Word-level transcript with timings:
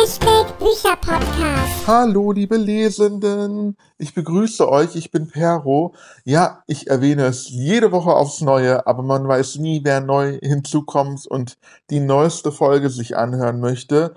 Hashtag 0.00 0.58
Bücherpodcast. 0.58 1.86
Hallo, 1.86 2.32
liebe 2.32 2.56
Lesenden. 2.56 3.76
Ich 3.98 4.14
begrüße 4.14 4.66
euch. 4.66 4.96
Ich 4.96 5.10
bin 5.10 5.28
Perro. 5.28 5.94
Ja, 6.24 6.62
ich 6.66 6.86
erwähne 6.86 7.26
es 7.26 7.50
jede 7.50 7.92
Woche 7.92 8.14
aufs 8.14 8.40
Neue, 8.40 8.86
aber 8.86 9.02
man 9.02 9.28
weiß 9.28 9.56
nie, 9.56 9.82
wer 9.84 10.00
neu 10.00 10.38
hinzukommt 10.40 11.26
und 11.26 11.58
die 11.90 12.00
neueste 12.00 12.50
Folge 12.50 12.88
sich 12.88 13.18
anhören 13.18 13.60
möchte. 13.60 14.14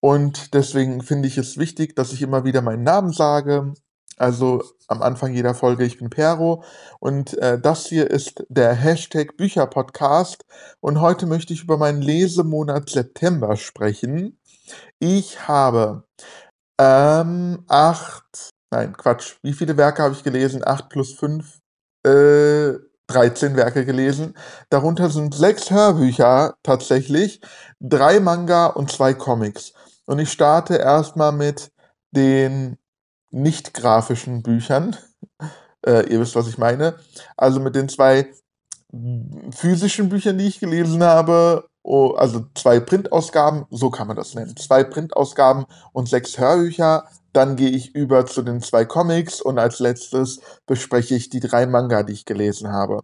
Und 0.00 0.52
deswegen 0.52 1.00
finde 1.00 1.28
ich 1.28 1.38
es 1.38 1.58
wichtig, 1.58 1.94
dass 1.94 2.12
ich 2.12 2.22
immer 2.22 2.44
wieder 2.44 2.60
meinen 2.60 2.82
Namen 2.82 3.12
sage. 3.12 3.74
Also 4.16 4.64
am 4.88 5.00
Anfang 5.00 5.32
jeder 5.32 5.54
Folge, 5.54 5.84
ich 5.84 5.98
bin 5.98 6.10
Pero 6.10 6.64
und 6.98 7.38
äh, 7.38 7.58
das 7.58 7.86
hier 7.86 8.10
ist 8.10 8.44
der 8.48 8.74
Hashtag 8.74 9.36
Bücherpodcast 9.36 10.44
und 10.80 11.00
heute 11.00 11.26
möchte 11.26 11.54
ich 11.54 11.62
über 11.62 11.78
meinen 11.78 12.02
Lesemonat 12.02 12.90
September 12.90 13.56
sprechen. 13.56 14.39
Ich 15.02 15.48
habe 15.48 16.04
ähm, 16.78 17.64
acht, 17.68 18.50
nein, 18.70 18.94
Quatsch, 18.94 19.36
wie 19.42 19.54
viele 19.54 19.76
Werke 19.78 20.02
habe 20.02 20.14
ich 20.14 20.22
gelesen? 20.22 20.62
Acht 20.62 20.90
plus 20.90 21.14
fünf, 21.14 21.60
äh, 22.06 22.74
13 23.06 23.56
Werke 23.56 23.86
gelesen. 23.86 24.36
Darunter 24.68 25.08
sind 25.08 25.34
sechs 25.34 25.70
Hörbücher 25.70 26.54
tatsächlich, 26.62 27.40
drei 27.80 28.20
Manga 28.20 28.66
und 28.66 28.92
zwei 28.92 29.14
Comics. 29.14 29.72
Und 30.04 30.18
ich 30.18 30.30
starte 30.30 30.76
erstmal 30.76 31.32
mit 31.32 31.72
den 32.10 32.76
nicht 33.30 33.74
grafischen 33.74 34.42
Büchern. 34.42 34.96
Äh, 35.86 36.12
ihr 36.12 36.20
wisst, 36.20 36.36
was 36.36 36.46
ich 36.46 36.58
meine. 36.58 36.96
Also 37.38 37.58
mit 37.58 37.74
den 37.74 37.88
zwei 37.88 38.30
physischen 39.50 40.10
Büchern, 40.10 40.36
die 40.36 40.46
ich 40.46 40.60
gelesen 40.60 41.02
habe, 41.02 41.69
also 41.84 42.44
zwei 42.54 42.80
Printausgaben, 42.80 43.64
so 43.70 43.90
kann 43.90 44.06
man 44.06 44.16
das 44.16 44.34
nennen. 44.34 44.56
Zwei 44.56 44.84
Printausgaben 44.84 45.66
und 45.92 46.08
sechs 46.08 46.38
Hörbücher. 46.38 47.04
Dann 47.32 47.56
gehe 47.56 47.70
ich 47.70 47.94
über 47.94 48.26
zu 48.26 48.42
den 48.42 48.60
zwei 48.60 48.84
Comics 48.84 49.40
und 49.40 49.58
als 49.58 49.78
letztes 49.78 50.40
bespreche 50.66 51.14
ich 51.14 51.30
die 51.30 51.40
drei 51.40 51.66
Manga, 51.66 52.02
die 52.02 52.12
ich 52.12 52.24
gelesen 52.24 52.72
habe. 52.72 53.00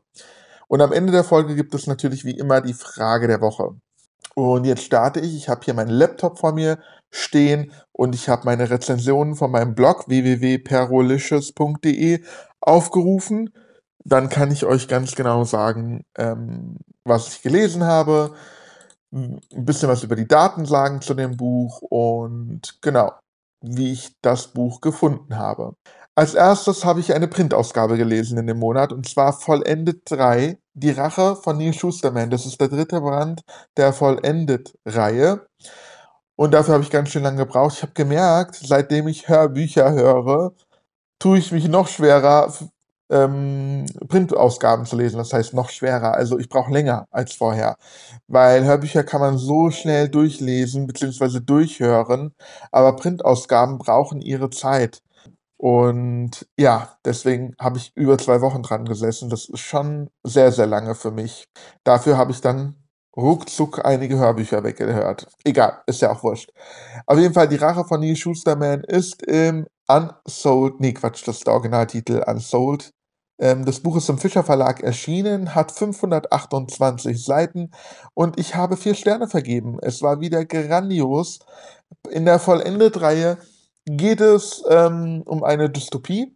Und 0.68 0.80
am 0.80 0.92
Ende 0.92 1.12
der 1.12 1.24
Folge 1.24 1.54
gibt 1.54 1.74
es 1.74 1.86
natürlich 1.86 2.24
wie 2.24 2.36
immer 2.36 2.60
die 2.60 2.74
Frage 2.74 3.28
der 3.28 3.40
Woche. 3.40 3.70
Und 4.34 4.64
jetzt 4.64 4.82
starte 4.82 5.20
ich. 5.20 5.36
Ich 5.36 5.48
habe 5.48 5.60
hier 5.64 5.74
meinen 5.74 5.90
Laptop 5.90 6.38
vor 6.38 6.52
mir 6.52 6.78
stehen 7.10 7.72
und 7.92 8.14
ich 8.14 8.28
habe 8.28 8.44
meine 8.44 8.68
Rezensionen 8.68 9.34
von 9.34 9.50
meinem 9.50 9.74
Blog 9.74 10.08
www.perolicious.de 10.08 12.22
aufgerufen. 12.60 13.54
Dann 14.04 14.28
kann 14.28 14.50
ich 14.50 14.66
euch 14.66 14.88
ganz 14.88 15.14
genau 15.14 15.44
sagen, 15.44 16.04
ähm, 16.18 16.76
was 17.04 17.28
ich 17.28 17.40
gelesen 17.42 17.84
habe, 17.84 18.34
ein 19.12 19.40
bisschen 19.64 19.88
was 19.88 20.02
über 20.02 20.16
die 20.16 20.28
Daten 20.28 20.66
sagen 20.66 21.00
zu 21.00 21.14
dem 21.14 21.36
Buch 21.36 21.80
und 21.82 22.78
genau, 22.82 23.12
wie 23.62 23.92
ich 23.92 24.12
das 24.22 24.48
Buch 24.48 24.80
gefunden 24.80 25.36
habe. 25.36 25.74
Als 26.18 26.34
erstes 26.34 26.84
habe 26.84 27.00
ich 27.00 27.14
eine 27.14 27.28
Printausgabe 27.28 27.98
gelesen 27.98 28.38
in 28.38 28.46
dem 28.46 28.58
Monat 28.58 28.92
und 28.92 29.06
zwar 29.06 29.34
Vollendet 29.34 30.10
3, 30.10 30.58
Die 30.72 30.90
Rache 30.90 31.36
von 31.36 31.58
Neil 31.58 31.74
Schusterman. 31.74 32.30
Das 32.30 32.46
ist 32.46 32.58
der 32.60 32.68
dritte 32.68 33.00
Brand 33.02 33.42
der 33.76 33.92
Vollendet-Reihe. 33.92 35.46
Und 36.36 36.52
dafür 36.54 36.74
habe 36.74 36.84
ich 36.84 36.90
ganz 36.90 37.10
schön 37.10 37.22
lange 37.22 37.38
gebraucht. 37.38 37.74
Ich 37.76 37.82
habe 37.82 37.92
gemerkt, 37.92 38.56
seitdem 38.56 39.08
ich 39.08 39.28
Hörbücher 39.28 39.92
höre, 39.92 40.52
tue 41.18 41.38
ich 41.38 41.52
mich 41.52 41.68
noch 41.68 41.88
schwerer, 41.88 42.52
ähm, 43.10 43.86
Printausgaben 44.08 44.86
zu 44.86 44.96
lesen. 44.96 45.18
Das 45.18 45.32
heißt 45.32 45.54
noch 45.54 45.70
schwerer. 45.70 46.14
Also 46.14 46.38
ich 46.38 46.48
brauche 46.48 46.72
länger 46.72 47.06
als 47.10 47.34
vorher. 47.34 47.76
Weil 48.28 48.64
Hörbücher 48.64 49.04
kann 49.04 49.20
man 49.20 49.38
so 49.38 49.70
schnell 49.70 50.08
durchlesen 50.08 50.86
bzw. 50.86 51.40
durchhören, 51.40 52.34
aber 52.72 52.96
Printausgaben 52.96 53.78
brauchen 53.78 54.20
ihre 54.20 54.50
Zeit. 54.50 55.02
Und 55.58 56.46
ja, 56.58 56.98
deswegen 57.04 57.54
habe 57.58 57.78
ich 57.78 57.92
über 57.94 58.18
zwei 58.18 58.40
Wochen 58.42 58.62
dran 58.62 58.84
gesessen. 58.84 59.30
Das 59.30 59.48
ist 59.48 59.60
schon 59.60 60.10
sehr, 60.22 60.52
sehr 60.52 60.66
lange 60.66 60.94
für 60.94 61.10
mich. 61.10 61.48
Dafür 61.84 62.18
habe 62.18 62.32
ich 62.32 62.40
dann 62.40 62.74
ruckzuck 63.16 63.84
einige 63.84 64.18
Hörbücher 64.18 64.62
weggehört. 64.64 65.26
Egal, 65.44 65.82
ist 65.86 66.02
ja 66.02 66.12
auch 66.12 66.22
wurscht. 66.22 66.50
Auf 67.06 67.18
jeden 67.18 67.32
Fall, 67.32 67.48
die 67.48 67.56
Rache 67.56 67.84
von 67.84 68.00
Neil 68.00 68.16
Schusterman 68.16 68.82
ist 68.84 69.22
im 69.22 69.66
Unsold, 69.88 70.80
nee, 70.80 70.92
Quatsch, 70.92 71.26
das 71.26 71.38
ist 71.38 71.46
der 71.46 71.54
Originaltitel, 71.54 72.22
Unsold. 72.26 72.92
Ähm, 73.38 73.64
das 73.64 73.80
Buch 73.80 73.96
ist 73.96 74.08
im 74.08 74.18
Fischer 74.18 74.42
Verlag 74.42 74.82
erschienen, 74.82 75.54
hat 75.54 75.72
528 75.72 77.22
Seiten 77.22 77.70
und 78.14 78.38
ich 78.38 78.54
habe 78.54 78.76
vier 78.76 78.94
Sterne 78.94 79.28
vergeben. 79.28 79.78
Es 79.82 80.02
war 80.02 80.20
wieder 80.20 80.44
grandios. 80.44 81.40
In 82.10 82.24
der 82.24 82.38
Vollendet-Reihe 82.38 83.38
geht 83.84 84.20
es 84.20 84.64
ähm, 84.68 85.22
um 85.26 85.44
eine 85.44 85.70
Dystopie, 85.70 86.32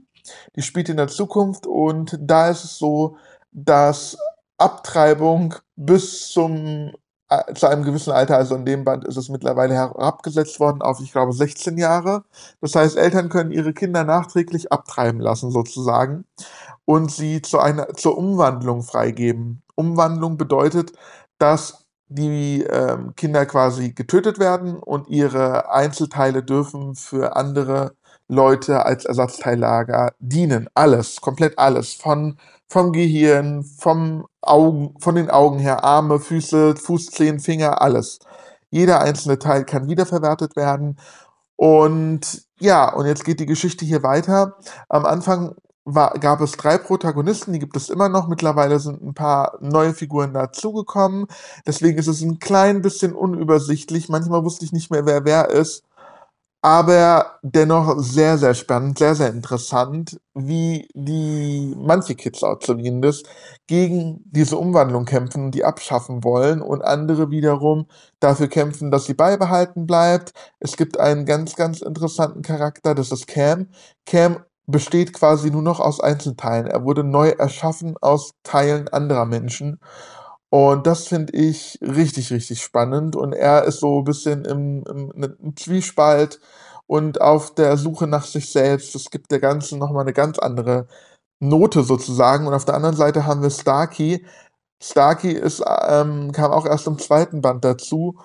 die 0.57 0.63
spielt 0.63 0.89
in 0.89 0.97
der 0.99 1.09
Zukunft 1.09 1.67
und 1.67 2.17
da 2.21 2.51
ist 2.51 2.65
es 2.65 2.79
so, 2.79 3.17
dass 3.53 4.17
Abtreibung 4.59 5.55
bis 5.77 6.29
zum 6.29 6.93
zu 7.55 7.69
einem 7.69 7.85
gewissen 7.85 8.13
Alter, 8.13 8.37
also 8.37 8.57
in 8.57 8.65
dem 8.65 8.85
Band 8.85 9.05
ist 9.05 9.17
es 9.17 9.29
mittlerweile 9.29 9.75
herabgesetzt 9.75 10.59
worden 10.59 10.83
auf, 10.83 11.01
ich 11.01 11.13
glaube, 11.13 11.33
16 11.33 11.79
Jahre. 11.79 12.25
Das 12.61 12.75
heißt, 12.75 12.97
Eltern 12.97 13.29
können 13.29 13.53
ihre 13.53 13.73
Kinder 13.73 14.05
nachträglich 14.05 14.73
abtreiben 14.73 15.21
lassen, 15.21 15.51
sozusagen, 15.51 16.25
und 16.85 17.11
sie 17.13 17.41
zu 17.43 17.61
einer, 17.61 17.89
zur 17.95 18.19
Umwandlung 18.19 18.83
freigeben. 18.83 19.63
Umwandlung 19.77 20.39
bedeutet, 20.39 20.93
dass 21.39 21.87
die 22.09 22.63
ähm, 22.63 23.15
Kinder 23.15 23.47
quasi 23.47 23.93
getötet 23.93 24.41
werden 24.41 24.77
und 24.77 25.09
ihre 25.09 25.71
Einzelteile 25.73 26.43
dürfen 26.43 26.97
für 26.97 27.37
andere 27.37 27.95
Leute 28.31 28.87
als 28.87 29.05
Ersatzteillager 29.05 30.13
dienen. 30.21 30.69
Alles, 30.75 31.21
komplett 31.21 31.59
alles. 31.59 31.95
Von, 31.95 32.39
vom 32.69 32.93
Gehirn, 32.93 33.65
vom 33.65 34.27
Augen, 34.41 34.95
von 35.01 35.17
den 35.17 35.31
Augen 35.31 35.59
her, 35.59 35.83
Arme, 35.85 36.21
Füße, 36.21 36.77
Fußzehen, 36.77 37.41
Finger, 37.41 37.83
alles. 37.83 38.21
Jeder 38.71 39.01
einzelne 39.01 39.39
Teil 39.41 39.65
kann 39.65 39.89
wiederverwertet 39.89 40.55
werden. 40.55 40.97
Und 41.57 42.47
ja, 42.61 42.95
und 42.95 43.07
jetzt 43.07 43.25
geht 43.25 43.41
die 43.41 43.47
Geschichte 43.47 43.85
hier 43.85 44.05
weiter. 44.05 44.57
Am 44.89 45.05
Anfang 45.07 45.57
war, 45.85 46.13
gab 46.21 46.41
es 46.41 46.53
drei 46.53 46.79
Protagonisten, 46.79 47.53
die 47.53 47.59
gibt 47.59 47.77
es 47.77 47.91
immer 47.91 48.09
noch. 48.09 48.29
Mittlerweile 48.29 48.79
sind 48.79 49.03
ein 49.03 49.15
paar 49.15 49.59
neue 49.61 49.93
Figuren 49.93 50.33
dazugekommen. 50.33 51.27
Deswegen 51.67 51.99
ist 51.99 52.07
es 52.07 52.21
ein 52.23 52.39
klein 52.39 52.81
bisschen 52.81 53.13
unübersichtlich. 53.13 54.09
Manchmal 54.09 54.45
wusste 54.45 54.65
ich 54.65 54.73
nicht 54.73 54.93
mehr, 54.93 55.05
wer 55.05 55.25
wer 55.25 55.51
ist 55.51 55.83
aber 56.63 57.39
dennoch 57.43 57.99
sehr, 58.01 58.37
sehr 58.37 58.53
spannend, 58.55 58.99
sehr, 58.99 59.15
sehr 59.15 59.31
interessant, 59.31 60.21
wie 60.35 60.89
die 60.95 61.75
manche 61.79 62.15
Kids 62.15 62.43
auch 62.43 62.59
zumindest 62.59 63.27
gegen 63.67 64.21
diese 64.27 64.59
Umwandlung 64.59 65.07
kämpfen, 65.07 65.51
die 65.51 65.65
abschaffen 65.65 66.23
wollen 66.23 66.61
und 66.61 66.83
andere 66.83 67.31
wiederum 67.31 67.87
dafür 68.21 68.49
kämpfen, 68.49 68.91
dass 68.91 69.07
sie 69.07 69.15
beibehalten 69.15 69.87
bleibt. 69.87 70.35
Es 70.59 70.77
gibt 70.77 71.01
einen 71.01 71.25
ganz, 71.25 71.57
ganz 71.57 71.81
interessanten 71.81 72.43
Charakter, 72.43 72.95
das 72.95 73.11
ist 73.11 73.27
Cam. 73.27 73.69
Cam 74.05 74.45
besteht 74.67 75.15
quasi 75.15 75.51
nur 75.51 75.63
noch 75.63 75.81
aus 75.81 76.01
Einzelteilen. 76.01 76.67
Er 76.67 76.85
wurde 76.85 77.05
neu 77.05 77.31
erschaffen 77.31 77.97
aus 78.01 78.33
Teilen 78.43 78.89
anderer 78.89 79.25
Menschen 79.25 79.81
und 80.51 80.87
das 80.87 81.07
finde 81.07 81.33
ich 81.33 81.79
richtig, 81.81 82.33
richtig 82.33 82.61
spannend. 82.61 83.15
Und 83.15 83.33
er 83.33 83.65
ist 83.65 83.79
so 83.81 84.01
ein 84.01 84.05
bisschen 84.05 84.45
im, 84.45 84.83
im, 84.85 85.37
im, 85.41 85.57
Zwiespalt 85.57 86.41
und 86.89 87.21
auf 87.21 87.55
der 87.55 87.77
Suche 87.77 88.09
nach 88.09 88.25
sich 88.25 88.51
selbst. 88.51 88.95
Das 88.97 89.11
gibt 89.11 89.31
der 89.31 89.39
Ganzen 89.39 89.79
nochmal 89.79 90.03
eine 90.03 90.13
ganz 90.13 90.41
andere 90.41 90.89
Note 91.39 91.85
sozusagen. 91.85 92.49
Und 92.49 92.55
auf 92.55 92.65
der 92.65 92.75
anderen 92.75 92.97
Seite 92.97 93.27
haben 93.27 93.43
wir 93.43 93.51
Starkey. 93.51 94.27
Starkey 94.83 95.33
ist, 95.33 95.63
ähm, 95.89 96.33
kam 96.33 96.51
auch 96.51 96.67
erst 96.67 96.89
im 96.89 96.99
zweiten 96.99 97.43
Band 97.43 97.65
dazu. 97.65 98.19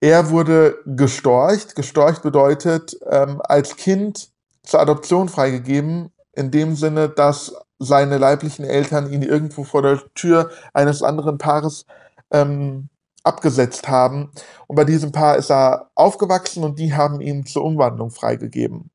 Er 0.00 0.28
wurde 0.30 0.76
gestorcht. 0.84 1.74
Gestorcht 1.74 2.22
bedeutet 2.22 2.98
ähm, 3.08 3.40
als 3.44 3.76
Kind 3.76 4.30
zur 4.62 4.80
Adoption 4.80 5.30
freigegeben, 5.30 6.12
in 6.34 6.50
dem 6.50 6.74
Sinne, 6.76 7.08
dass 7.08 7.54
seine 7.82 8.18
leiblichen 8.18 8.64
Eltern 8.64 9.12
ihn 9.12 9.22
irgendwo 9.22 9.64
vor 9.64 9.82
der 9.82 10.00
Tür 10.14 10.50
eines 10.72 11.02
anderen 11.02 11.38
Paares 11.38 11.86
ähm, 12.30 12.88
abgesetzt 13.24 13.88
haben. 13.88 14.30
Und 14.66 14.76
bei 14.76 14.84
diesem 14.84 15.12
Paar 15.12 15.36
ist 15.36 15.50
er 15.50 15.90
aufgewachsen 15.94 16.64
und 16.64 16.78
die 16.78 16.94
haben 16.94 17.20
ihn 17.20 17.46
zur 17.46 17.64
Umwandlung 17.64 18.10
freigegeben. 18.10 18.90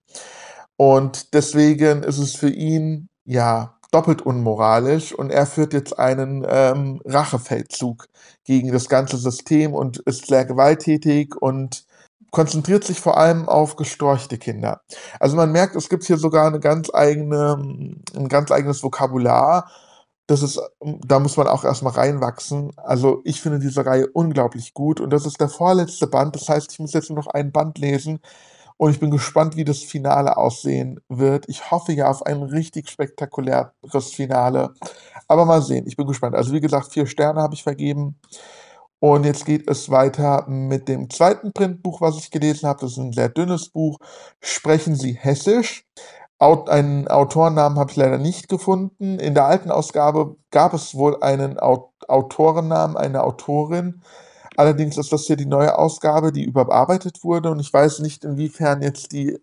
Und 0.75 1.34
deswegen 1.34 2.04
ist 2.04 2.18
es 2.19 2.36
für 2.36 2.50
ihn 2.50 3.10
ja 3.25 3.78
doppelt 3.92 4.22
unmoralisch 4.22 5.13
und 5.13 5.31
er 5.31 5.45
führt 5.45 5.74
jetzt 5.74 5.98
einen 5.98 6.45
ähm, 6.48 7.01
Rachefeldzug 7.06 8.07
gegen 8.44 8.72
das 8.72 8.90
ganze 8.90 9.18
System 9.18 9.74
und 9.74 9.98
ist 10.00 10.28
sehr 10.28 10.45
gewalttätig 10.45 11.36
und 11.40 11.87
konzentriert 12.32 12.84
sich 12.84 13.00
vor 13.00 13.18
allem 13.18 13.48
auf 13.48 13.76
gestorchte 13.76 14.38
Kinder. 14.38 14.82
Also 15.20 15.36
man 15.36 15.52
merkt, 15.52 15.76
es 15.76 15.90
gibt 15.90 16.04
hier 16.04 16.18
sogar 16.18 16.48
eine 16.48 16.60
ganz 16.60 16.90
eigene, 16.94 17.58
ein 18.16 18.28
ganz 18.28 18.52
eigenes 18.52 18.84
Vokabular 18.84 19.70
das 20.28 20.44
ist, 20.44 20.60
da 20.82 21.20
muss 21.20 21.38
man 21.38 21.48
auch 21.48 21.64
erstmal 21.64 21.94
reinwachsen. 21.94 22.74
Also 22.76 23.22
ich 23.24 23.42
finde 23.42 23.60
diese 23.60 23.86
Reihe 23.86 24.08
unglaublich 24.08 24.74
gut 24.74 25.00
und 25.00 25.10
das 25.12 25.26
ist 25.26 25.40
der 25.40 25.48
vorletzte 25.48 26.06
Band. 26.06 26.36
Das 26.36 26.50
heißt, 26.50 26.74
ich 26.74 26.80
muss 26.80 26.94
jetzt 26.94 27.10
nur 27.10 27.18
noch 27.18 27.28
einen 27.28 27.54
Band 27.54 27.78
lesen 27.78 28.20
und 28.76 28.92
ich 28.92 29.00
bin 29.00 29.10
gespannt, 29.10 29.56
wie 29.56 29.64
das 29.64 29.80
Finale 29.80 30.36
aussehen 30.36 31.00
wird. 31.08 31.46
Ich 31.48 31.72
hoffe 31.72 31.94
ja 31.94 32.10
auf 32.10 32.26
ein 32.26 32.44
richtig 32.44 32.90
spektakuläres 32.90 34.12
Finale. 34.14 34.74
Aber 35.30 35.46
mal 35.46 35.62
sehen, 35.62 35.88
ich 35.88 35.96
bin 35.96 36.08
gespannt. 36.08 36.36
Also 36.36 36.52
wie 36.52 36.62
gesagt, 36.62 36.92
vier 36.92 37.08
Sterne 37.08 37.42
habe 37.42 37.54
ich 37.54 37.64
vergeben. 37.64 38.20
Und 39.00 39.26
jetzt 39.26 39.46
geht 39.46 39.70
es 39.70 39.92
weiter 39.92 40.46
mit 40.48 40.88
dem 40.88 41.10
zweiten 41.10 41.54
Printbuch, 41.54 42.02
was 42.02 42.18
ich 42.18 42.32
gelesen 42.32 42.68
habe. 42.68 42.82
Das 42.82 42.94
ist 42.94 42.98
ein 42.98 43.14
sehr 43.14 43.30
dünnes 43.30 43.70
Buch. 43.70 44.00
Sprechen 44.42 44.96
Sie 44.96 45.14
Hessisch. 45.14 45.86
Einen 46.40 47.08
Autorennamen 47.08 47.80
habe 47.80 47.92
ich 47.92 47.98
leider 47.98 48.18
nicht 48.18 48.48
gefunden. 48.48 49.20
In 49.20 49.34
der 49.34 49.46
alten 49.46 49.72
Ausgabe 49.72 50.36
gab 50.52 50.74
es 50.74 50.96
wohl 50.96 51.22
einen 51.22 51.60
Autorennamen, 51.60 52.98
eine 52.98 53.24
Autorin. 53.24 54.02
Allerdings 54.56 54.98
ist 54.98 55.12
das 55.14 55.26
hier 55.26 55.36
die 55.36 55.46
neue 55.46 55.78
Ausgabe, 55.78 56.32
die 56.32 56.44
überarbeitet 56.44 57.24
wurde 57.24 57.52
und 57.52 57.60
ich 57.60 57.72
weiß 57.72 58.00
nicht, 58.00 58.24
inwiefern 58.24 58.82
jetzt 58.82 59.12
die 59.12 59.40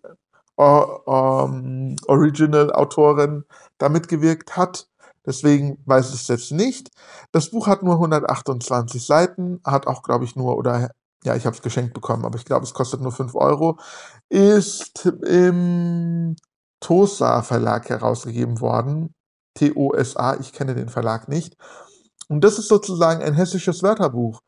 äh, 0.57 0.81
ähm, 1.07 1.95
Original-Autorin 2.07 3.45
da 3.77 3.89
mitgewirkt 3.89 4.57
hat. 4.57 4.87
Deswegen 5.25 5.77
weiß 5.85 6.09
ich 6.13 6.21
es 6.21 6.27
jetzt 6.27 6.51
nicht. 6.51 6.89
Das 7.31 7.49
Buch 7.49 7.67
hat 7.67 7.83
nur 7.83 7.95
128 7.95 9.05
Seiten, 9.05 9.59
hat 9.65 9.87
auch, 9.87 10.03
glaube 10.03 10.25
ich, 10.25 10.35
nur, 10.35 10.57
oder 10.57 10.89
ja, 11.23 11.35
ich 11.35 11.45
habe 11.45 11.55
es 11.55 11.61
geschenkt 11.61 11.93
bekommen, 11.93 12.23
aber 12.25 12.37
ich 12.37 12.45
glaube, 12.45 12.65
es 12.65 12.73
kostet 12.73 13.01
nur 13.01 13.11
5 13.11 13.33
Euro. 13.35 13.79
Ist 14.29 15.05
im 15.05 16.35
TOSA 16.79 17.41
Verlag 17.41 17.89
herausgegeben 17.89 18.61
worden. 18.61 19.13
T-O-S-A, 19.55 20.35
ich 20.39 20.53
kenne 20.53 20.75
den 20.75 20.89
Verlag 20.89 21.27
nicht. 21.27 21.55
Und 22.27 22.43
das 22.43 22.59
ist 22.59 22.67
sozusagen 22.67 23.23
ein 23.23 23.33
hessisches 23.33 23.81
Wörterbuch. 23.83 24.41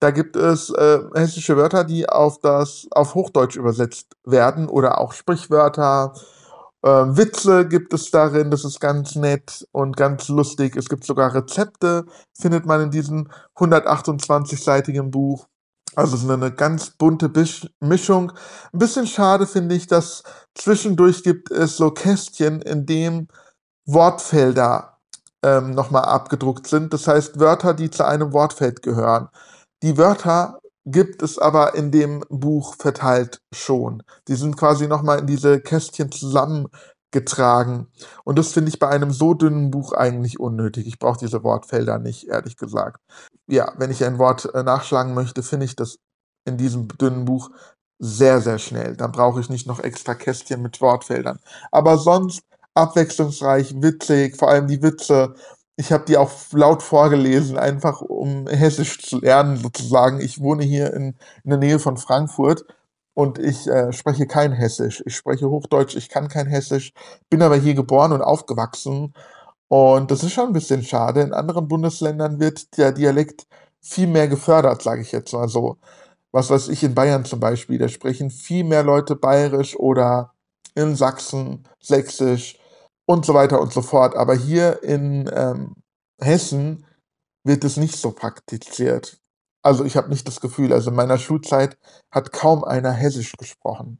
Da 0.00 0.10
gibt 0.12 0.36
es 0.36 0.70
äh, 0.70 1.00
hessische 1.14 1.56
Wörter, 1.56 1.84
die 1.84 2.08
auf 2.08 2.38
das 2.40 2.86
auf 2.92 3.14
Hochdeutsch 3.14 3.56
übersetzt 3.56 4.14
werden 4.24 4.68
oder 4.68 4.98
auch 4.98 5.12
Sprichwörter. 5.12 6.14
Äh, 6.82 6.88
Witze 6.88 7.66
gibt 7.66 7.92
es 7.92 8.10
darin, 8.10 8.50
das 8.50 8.64
ist 8.64 8.80
ganz 8.80 9.16
nett 9.16 9.66
und 9.72 9.96
ganz 9.96 10.28
lustig. 10.28 10.76
Es 10.76 10.88
gibt 10.88 11.04
sogar 11.04 11.34
Rezepte, 11.34 12.06
findet 12.38 12.66
man 12.66 12.82
in 12.82 12.90
diesem 12.90 13.28
128-seitigen 13.56 15.10
Buch. 15.10 15.46
Also 15.96 16.16
es 16.16 16.22
ist 16.22 16.30
eine 16.30 16.52
ganz 16.52 16.90
bunte 16.90 17.30
Mischung. 17.80 18.32
Ein 18.72 18.78
bisschen 18.78 19.06
schade 19.06 19.46
finde 19.46 19.74
ich, 19.74 19.86
dass 19.88 20.22
zwischendurch 20.54 21.24
gibt 21.24 21.50
es 21.50 21.76
so 21.76 21.90
Kästchen, 21.90 22.62
in 22.62 22.86
dem 22.86 23.26
Wortfelder 23.86 24.98
ähm, 25.42 25.72
nochmal 25.72 26.04
abgedruckt 26.04 26.66
sind. 26.68 26.92
Das 26.92 27.08
heißt 27.08 27.40
Wörter, 27.40 27.74
die 27.74 27.90
zu 27.90 28.06
einem 28.06 28.32
Wortfeld 28.32 28.82
gehören. 28.82 29.28
Die 29.82 29.96
Wörter 29.96 30.60
gibt 30.90 31.22
es 31.22 31.38
aber 31.38 31.74
in 31.74 31.90
dem 31.90 32.24
Buch 32.28 32.74
verteilt 32.76 33.40
schon. 33.54 34.02
Die 34.28 34.34
sind 34.36 34.56
quasi 34.56 34.86
nochmal 34.86 35.18
in 35.20 35.26
diese 35.26 35.60
Kästchen 35.60 36.10
zusammengetragen. 36.10 37.88
Und 38.24 38.38
das 38.38 38.52
finde 38.52 38.70
ich 38.70 38.78
bei 38.78 38.88
einem 38.88 39.10
so 39.10 39.34
dünnen 39.34 39.70
Buch 39.70 39.92
eigentlich 39.92 40.40
unnötig. 40.40 40.86
Ich 40.86 40.98
brauche 40.98 41.18
diese 41.18 41.44
Wortfelder 41.44 41.98
nicht, 41.98 42.28
ehrlich 42.28 42.56
gesagt. 42.56 43.00
Ja, 43.46 43.72
wenn 43.76 43.90
ich 43.90 44.04
ein 44.04 44.18
Wort 44.18 44.52
äh, 44.54 44.62
nachschlagen 44.62 45.14
möchte, 45.14 45.42
finde 45.42 45.66
ich 45.66 45.76
das 45.76 45.98
in 46.46 46.56
diesem 46.56 46.88
dünnen 46.88 47.24
Buch 47.24 47.50
sehr, 47.98 48.40
sehr 48.40 48.58
schnell. 48.58 48.96
Dann 48.96 49.12
brauche 49.12 49.40
ich 49.40 49.50
nicht 49.50 49.66
noch 49.66 49.80
extra 49.80 50.14
Kästchen 50.14 50.62
mit 50.62 50.80
Wortfeldern. 50.80 51.38
Aber 51.70 51.98
sonst 51.98 52.42
abwechslungsreich, 52.74 53.74
witzig, 53.82 54.36
vor 54.36 54.48
allem 54.50 54.68
die 54.68 54.82
Witze. 54.82 55.34
Ich 55.78 55.92
habe 55.92 56.04
die 56.06 56.16
auch 56.16 56.32
laut 56.52 56.82
vorgelesen, 56.82 57.56
einfach 57.56 58.00
um 58.00 58.48
Hessisch 58.48 59.00
zu 59.00 59.20
lernen, 59.20 59.56
sozusagen. 59.56 60.20
Ich 60.20 60.40
wohne 60.40 60.64
hier 60.64 60.92
in, 60.92 61.14
in 61.44 61.50
der 61.50 61.58
Nähe 61.58 61.78
von 61.78 61.96
Frankfurt 61.96 62.64
und 63.14 63.38
ich 63.38 63.66
äh, 63.68 63.92
spreche 63.92 64.26
kein 64.26 64.52
Hessisch. 64.52 65.02
Ich 65.06 65.16
spreche 65.16 65.48
Hochdeutsch, 65.48 65.94
ich 65.96 66.08
kann 66.08 66.28
kein 66.28 66.46
Hessisch, 66.46 66.92
bin 67.30 67.42
aber 67.42 67.56
hier 67.56 67.74
geboren 67.74 68.12
und 68.12 68.22
aufgewachsen. 68.22 69.14
Und 69.68 70.10
das 70.10 70.24
ist 70.24 70.32
schon 70.32 70.48
ein 70.48 70.52
bisschen 70.52 70.82
schade. 70.82 71.20
In 71.20 71.32
anderen 71.32 71.68
Bundesländern 71.68 72.40
wird 72.40 72.76
der 72.76 72.92
Dialekt 72.92 73.46
viel 73.80 74.08
mehr 74.08 74.28
gefördert, 74.28 74.82
sage 74.82 75.02
ich 75.02 75.12
jetzt 75.12 75.32
mal 75.32 75.48
so 75.48 75.78
was 76.32 76.50
weiß 76.50 76.68
ich, 76.68 76.82
in 76.82 76.94
Bayern 76.94 77.24
zum 77.24 77.40
Beispiel, 77.40 77.78
da 77.78 77.88
sprechen 77.88 78.30
viel 78.30 78.64
mehr 78.64 78.82
Leute 78.82 79.16
Bayerisch 79.16 79.76
oder 79.76 80.34
in 80.74 80.94
Sachsen 80.94 81.66
Sächsisch 81.80 82.58
und 83.08 83.24
so 83.24 83.32
weiter 83.32 83.60
und 83.60 83.72
so 83.72 83.80
fort. 83.80 84.14
Aber 84.16 84.34
hier 84.34 84.82
in 84.82 85.30
ähm, 85.34 85.76
Hessen 86.20 86.84
wird 87.42 87.64
es 87.64 87.78
nicht 87.78 87.96
so 87.96 88.12
praktiziert. 88.12 89.18
Also 89.62 89.84
ich 89.84 89.96
habe 89.96 90.10
nicht 90.10 90.28
das 90.28 90.40
Gefühl, 90.40 90.72
also 90.72 90.90
in 90.90 90.96
meiner 90.96 91.18
Schulzeit 91.18 91.78
hat 92.10 92.32
kaum 92.32 92.64
einer 92.64 92.92
Hessisch 92.92 93.32
gesprochen. 93.32 93.98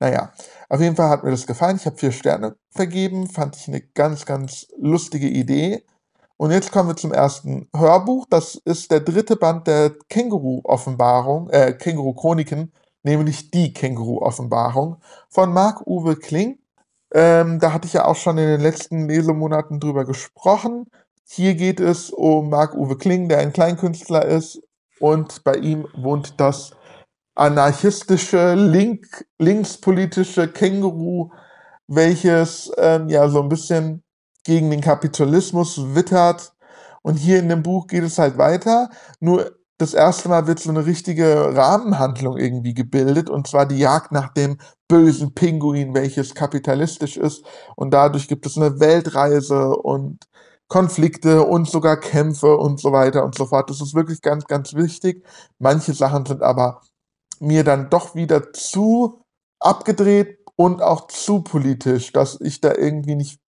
Naja, 0.00 0.32
auf 0.70 0.80
jeden 0.80 0.96
Fall 0.96 1.10
hat 1.10 1.24
mir 1.24 1.30
das 1.30 1.46
gefallen. 1.46 1.76
Ich 1.76 1.84
habe 1.84 1.98
vier 1.98 2.12
Sterne 2.12 2.56
vergeben, 2.70 3.28
fand 3.28 3.54
ich 3.56 3.68
eine 3.68 3.82
ganz, 3.82 4.24
ganz 4.24 4.66
lustige 4.78 5.28
Idee. 5.28 5.84
Und 6.38 6.50
jetzt 6.50 6.72
kommen 6.72 6.88
wir 6.88 6.96
zum 6.96 7.12
ersten 7.12 7.68
Hörbuch. 7.76 8.24
Das 8.30 8.54
ist 8.54 8.90
der 8.90 9.00
dritte 9.00 9.36
Band 9.36 9.66
der 9.66 9.90
Känguru-Offenbarung, 10.08 11.50
äh, 11.50 11.74
Känguru-Chroniken, 11.74 12.72
nämlich 13.02 13.50
die 13.50 13.74
Känguru-Offenbarung 13.74 15.02
von 15.28 15.52
Marc-Uwe 15.52 16.16
Kling. 16.16 16.58
Ähm, 17.12 17.58
da 17.58 17.72
hatte 17.72 17.86
ich 17.86 17.94
ja 17.94 18.04
auch 18.04 18.16
schon 18.16 18.38
in 18.38 18.46
den 18.46 18.60
letzten 18.60 19.08
Lesemonaten 19.08 19.80
drüber 19.80 20.04
gesprochen. 20.04 20.86
Hier 21.24 21.54
geht 21.54 21.80
es 21.80 22.10
um 22.10 22.50
Marc-Uwe 22.50 22.96
Kling, 22.96 23.28
der 23.28 23.38
ein 23.38 23.52
Kleinkünstler 23.52 24.24
ist 24.24 24.60
und 25.00 25.44
bei 25.44 25.54
ihm 25.54 25.86
wohnt 25.94 26.40
das 26.40 26.72
anarchistische, 27.34 28.54
link, 28.54 29.26
linkspolitische 29.38 30.48
Känguru, 30.48 31.30
welches 31.86 32.70
ähm, 32.76 33.08
ja 33.08 33.28
so 33.28 33.42
ein 33.42 33.48
bisschen 33.48 34.02
gegen 34.44 34.70
den 34.70 34.80
Kapitalismus 34.80 35.94
wittert. 35.94 36.52
Und 37.02 37.14
hier 37.14 37.38
in 37.38 37.48
dem 37.48 37.62
Buch 37.62 37.86
geht 37.86 38.02
es 38.02 38.18
halt 38.18 38.38
weiter. 38.38 38.90
Nur 39.20 39.57
das 39.78 39.94
erste 39.94 40.28
Mal 40.28 40.46
wird 40.46 40.58
so 40.58 40.70
eine 40.70 40.86
richtige 40.86 41.56
Rahmenhandlung 41.56 42.36
irgendwie 42.36 42.74
gebildet, 42.74 43.30
und 43.30 43.46
zwar 43.46 43.64
die 43.64 43.78
Jagd 43.78 44.10
nach 44.12 44.32
dem 44.34 44.58
bösen 44.88 45.34
Pinguin, 45.34 45.94
welches 45.94 46.34
kapitalistisch 46.34 47.16
ist. 47.16 47.44
Und 47.76 47.92
dadurch 47.92 48.26
gibt 48.26 48.44
es 48.44 48.56
eine 48.56 48.80
Weltreise 48.80 49.70
und 49.76 50.24
Konflikte 50.68 51.44
und 51.44 51.68
sogar 51.68 51.96
Kämpfe 51.98 52.56
und 52.58 52.80
so 52.80 52.92
weiter 52.92 53.24
und 53.24 53.36
so 53.36 53.46
fort. 53.46 53.70
Das 53.70 53.80
ist 53.80 53.94
wirklich 53.94 54.20
ganz, 54.20 54.46
ganz 54.46 54.74
wichtig. 54.74 55.24
Manche 55.58 55.94
Sachen 55.94 56.26
sind 56.26 56.42
aber 56.42 56.82
mir 57.40 57.64
dann 57.64 57.88
doch 57.88 58.14
wieder 58.14 58.52
zu 58.52 59.22
abgedreht 59.60 60.38
und 60.56 60.82
auch 60.82 61.06
zu 61.06 61.42
politisch, 61.42 62.12
dass 62.12 62.40
ich 62.40 62.60
da 62.60 62.74
irgendwie 62.74 63.14
nicht 63.14 63.40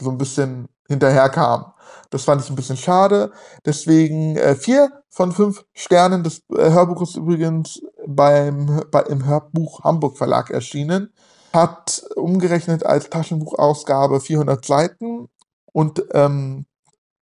so 0.00 0.10
ein 0.10 0.18
bisschen 0.18 0.66
hinterherkam. 0.88 1.72
Das 2.10 2.24
fand 2.24 2.42
ich 2.42 2.50
ein 2.50 2.56
bisschen 2.56 2.76
schade. 2.76 3.32
Deswegen 3.64 4.36
äh, 4.36 4.54
vier 4.54 5.02
von 5.10 5.32
fünf 5.32 5.64
Sternen. 5.72 6.22
Das 6.22 6.42
äh, 6.56 6.70
Hörbuch 6.70 7.02
übrigens 7.16 7.80
beim, 8.06 8.82
bei, 8.90 9.02
im 9.02 9.24
Hörbuch 9.24 9.82
Hamburg 9.82 10.16
Verlag 10.16 10.50
erschienen. 10.50 11.12
Hat 11.52 12.04
umgerechnet 12.16 12.84
als 12.84 13.10
Taschenbuchausgabe 13.10 14.20
400 14.20 14.64
Seiten. 14.64 15.28
Und 15.72 16.04
ähm, 16.12 16.66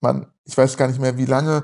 man, 0.02 0.28
ich 0.46 0.58
weiß 0.58 0.78
gar 0.78 0.88
nicht 0.88 1.00
mehr, 1.00 1.18
wie 1.18 1.26
lange 1.26 1.64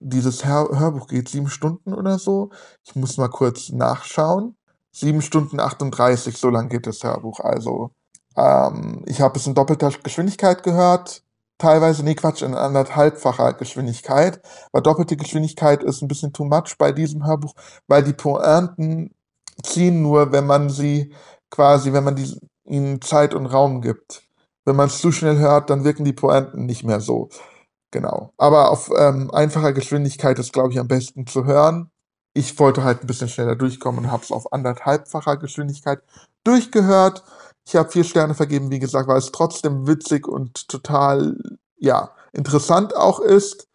dieses 0.00 0.44
Hör 0.44 0.78
Hörbuch 0.78 1.08
geht. 1.08 1.28
Sieben 1.28 1.48
Stunden 1.48 1.92
oder 1.92 2.18
so. 2.18 2.50
Ich 2.84 2.94
muss 2.94 3.16
mal 3.16 3.28
kurz 3.28 3.70
nachschauen. 3.70 4.56
Sieben 4.90 5.22
Stunden 5.22 5.60
38, 5.60 6.36
so 6.36 6.50
lang 6.50 6.68
geht 6.68 6.86
das 6.86 7.02
Hörbuch. 7.04 7.40
Also 7.40 7.90
ähm, 8.38 9.02
ich 9.06 9.20
habe 9.20 9.38
es 9.38 9.46
in 9.46 9.54
doppelter 9.54 9.90
Geschwindigkeit 10.02 10.62
gehört. 10.62 11.22
Teilweise, 11.58 12.04
nee, 12.04 12.14
Quatsch, 12.14 12.42
in 12.42 12.54
anderthalbfacher 12.54 13.54
Geschwindigkeit. 13.54 14.40
Weil 14.72 14.82
doppelte 14.82 15.16
Geschwindigkeit 15.16 15.82
ist 15.82 16.02
ein 16.02 16.08
bisschen 16.08 16.32
too 16.32 16.44
much 16.44 16.76
bei 16.78 16.92
diesem 16.92 17.26
Hörbuch, 17.26 17.54
weil 17.88 18.04
die 18.04 18.12
Pointen 18.12 19.14
ziehen 19.64 20.02
nur, 20.02 20.32
wenn 20.32 20.46
man 20.46 20.70
sie 20.70 21.12
quasi, 21.50 21.92
wenn 21.92 22.04
man 22.04 22.16
die, 22.16 22.32
ihnen 22.64 23.00
Zeit 23.02 23.34
und 23.34 23.46
Raum 23.46 23.82
gibt. 23.82 24.22
Wenn 24.64 24.76
man 24.76 24.88
es 24.88 25.00
zu 25.00 25.10
schnell 25.12 25.38
hört, 25.38 25.70
dann 25.70 25.84
wirken 25.84 26.04
die 26.04 26.12
Pointen 26.12 26.66
nicht 26.66 26.84
mehr 26.84 27.00
so. 27.00 27.30
Genau. 27.90 28.32
Aber 28.36 28.70
auf 28.70 28.90
ähm, 28.96 29.30
einfacher 29.32 29.72
Geschwindigkeit 29.72 30.38
ist, 30.38 30.52
glaube 30.52 30.72
ich, 30.72 30.78
am 30.78 30.88
besten 30.88 31.26
zu 31.26 31.44
hören. 31.44 31.90
Ich 32.34 32.58
wollte 32.58 32.84
halt 32.84 33.02
ein 33.02 33.06
bisschen 33.06 33.28
schneller 33.28 33.56
durchkommen 33.56 34.04
und 34.04 34.12
habe 34.12 34.22
es 34.22 34.30
auf 34.30 34.52
anderthalbfacher 34.52 35.38
Geschwindigkeit 35.38 36.02
durchgehört. 36.44 37.24
Ich 37.68 37.76
habe 37.76 37.90
vier 37.90 38.04
Sterne 38.04 38.34
vergeben, 38.34 38.70
wie 38.70 38.78
gesagt, 38.78 39.08
weil 39.08 39.18
es 39.18 39.30
trotzdem 39.30 39.86
witzig 39.86 40.26
und 40.26 40.68
total, 40.68 41.36
ja, 41.76 42.12
interessant 42.32 42.96
auch 42.96 43.20
ist, 43.20 43.68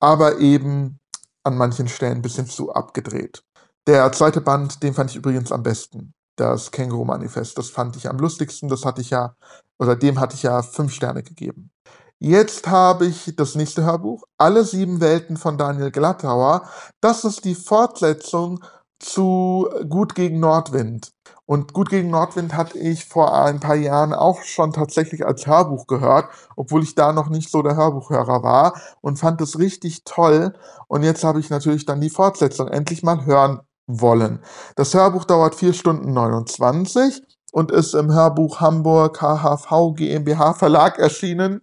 aber 0.00 0.40
eben 0.40 0.98
an 1.44 1.56
manchen 1.56 1.86
Stellen 1.86 2.16
ein 2.16 2.22
bisschen 2.22 2.48
zu 2.48 2.72
abgedreht. 2.72 3.44
Der 3.86 4.10
zweite 4.10 4.40
Band, 4.40 4.82
den 4.82 4.94
fand 4.94 5.10
ich 5.10 5.16
übrigens 5.16 5.52
am 5.52 5.62
besten. 5.62 6.12
Das 6.34 6.72
Känguru-Manifest. 6.72 7.56
Das 7.56 7.70
fand 7.70 7.94
ich 7.94 8.08
am 8.08 8.18
lustigsten. 8.18 8.68
Das 8.68 8.84
hatte 8.84 9.00
ich 9.00 9.10
ja, 9.10 9.36
oder 9.78 9.94
dem 9.94 10.18
hatte 10.18 10.34
ich 10.34 10.42
ja 10.42 10.60
fünf 10.62 10.92
Sterne 10.92 11.22
gegeben. 11.22 11.70
Jetzt 12.18 12.66
habe 12.66 13.06
ich 13.06 13.32
das 13.36 13.54
nächste 13.54 13.84
Hörbuch, 13.84 14.24
Alle 14.38 14.64
sieben 14.64 15.00
Welten 15.00 15.36
von 15.36 15.56
Daniel 15.56 15.92
Glattauer. 15.92 16.68
Das 17.00 17.24
ist 17.24 17.44
die 17.44 17.54
Fortsetzung 17.54 18.64
zu 18.98 19.68
Gut 19.88 20.16
gegen 20.16 20.40
Nordwind. 20.40 21.12
Und 21.46 21.72
Gut 21.72 21.90
gegen 21.90 22.10
Nordwind 22.10 22.54
hatte 22.54 22.76
ich 22.78 23.04
vor 23.04 23.34
ein 23.34 23.60
paar 23.60 23.76
Jahren 23.76 24.12
auch 24.12 24.42
schon 24.42 24.72
tatsächlich 24.72 25.24
als 25.24 25.46
Hörbuch 25.46 25.86
gehört, 25.86 26.28
obwohl 26.56 26.82
ich 26.82 26.96
da 26.96 27.12
noch 27.12 27.28
nicht 27.28 27.50
so 27.50 27.62
der 27.62 27.76
Hörbuchhörer 27.76 28.42
war 28.42 28.74
und 29.00 29.18
fand 29.18 29.40
es 29.40 29.58
richtig 29.58 30.02
toll. 30.04 30.54
Und 30.88 31.04
jetzt 31.04 31.22
habe 31.22 31.38
ich 31.38 31.48
natürlich 31.48 31.86
dann 31.86 32.00
die 32.00 32.10
Fortsetzung 32.10 32.68
endlich 32.68 33.04
mal 33.04 33.24
hören 33.24 33.60
wollen. 33.86 34.40
Das 34.74 34.92
Hörbuch 34.92 35.24
dauert 35.24 35.54
4 35.54 35.72
Stunden 35.72 36.12
29 36.12 37.22
und 37.52 37.70
ist 37.70 37.94
im 37.94 38.12
Hörbuch 38.12 38.60
Hamburg 38.60 39.22
HHV 39.22 39.94
GmbH 39.94 40.54
Verlag 40.54 40.98
erschienen. 40.98 41.62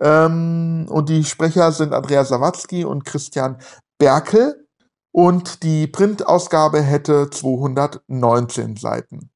Ähm, 0.00 0.86
und 0.88 1.08
die 1.08 1.24
Sprecher 1.24 1.72
sind 1.72 1.92
Andrea 1.92 2.24
Sawatzki 2.24 2.84
und 2.84 3.04
Christian 3.04 3.58
Berkel. 3.98 4.66
Und 5.12 5.62
die 5.62 5.86
Printausgabe 5.86 6.82
hätte 6.82 7.30
219 7.30 8.76
Seiten. 8.76 9.30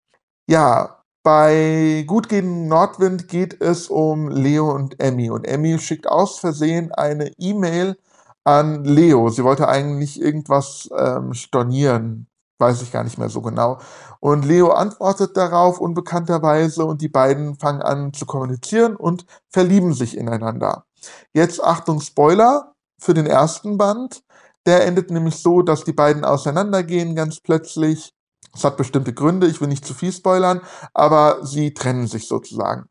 Ja, 0.46 1.04
bei 1.24 2.04
Gut 2.06 2.28
gegen 2.28 2.68
Nordwind 2.68 3.28
geht 3.28 3.60
es 3.62 3.88
um 3.88 4.28
Leo 4.28 4.70
und 4.70 5.00
Emmy. 5.00 5.30
Und 5.30 5.46
Emmy 5.46 5.78
schickt 5.78 6.06
aus 6.06 6.38
Versehen 6.38 6.92
eine 6.92 7.32
E-Mail 7.38 7.96
an 8.44 8.84
Leo. 8.84 9.30
Sie 9.30 9.42
wollte 9.42 9.68
eigentlich 9.68 10.20
irgendwas 10.20 10.88
ähm, 10.96 11.32
stornieren, 11.32 12.28
weiß 12.58 12.82
ich 12.82 12.92
gar 12.92 13.04
nicht 13.04 13.18
mehr 13.18 13.30
so 13.30 13.40
genau. 13.40 13.78
Und 14.20 14.44
Leo 14.44 14.70
antwortet 14.70 15.36
darauf 15.36 15.80
unbekannterweise 15.80 16.84
und 16.84 17.00
die 17.00 17.08
beiden 17.08 17.56
fangen 17.56 17.82
an 17.82 18.12
zu 18.12 18.26
kommunizieren 18.26 18.94
und 18.94 19.24
verlieben 19.48 19.94
sich 19.94 20.16
ineinander. 20.16 20.84
Jetzt 21.32 21.62
Achtung 21.64 22.00
Spoiler 22.00 22.74
für 22.98 23.14
den 23.14 23.26
ersten 23.26 23.78
Band. 23.78 24.23
Der 24.66 24.86
endet 24.86 25.10
nämlich 25.10 25.36
so, 25.36 25.62
dass 25.62 25.84
die 25.84 25.92
beiden 25.92 26.24
auseinandergehen 26.24 27.14
ganz 27.14 27.40
plötzlich. 27.40 28.12
Es 28.54 28.64
hat 28.64 28.76
bestimmte 28.76 29.12
Gründe, 29.12 29.46
ich 29.46 29.60
will 29.60 29.68
nicht 29.68 29.84
zu 29.84 29.94
viel 29.94 30.12
spoilern, 30.12 30.60
aber 30.92 31.44
sie 31.44 31.74
trennen 31.74 32.06
sich 32.06 32.28
sozusagen. 32.28 32.86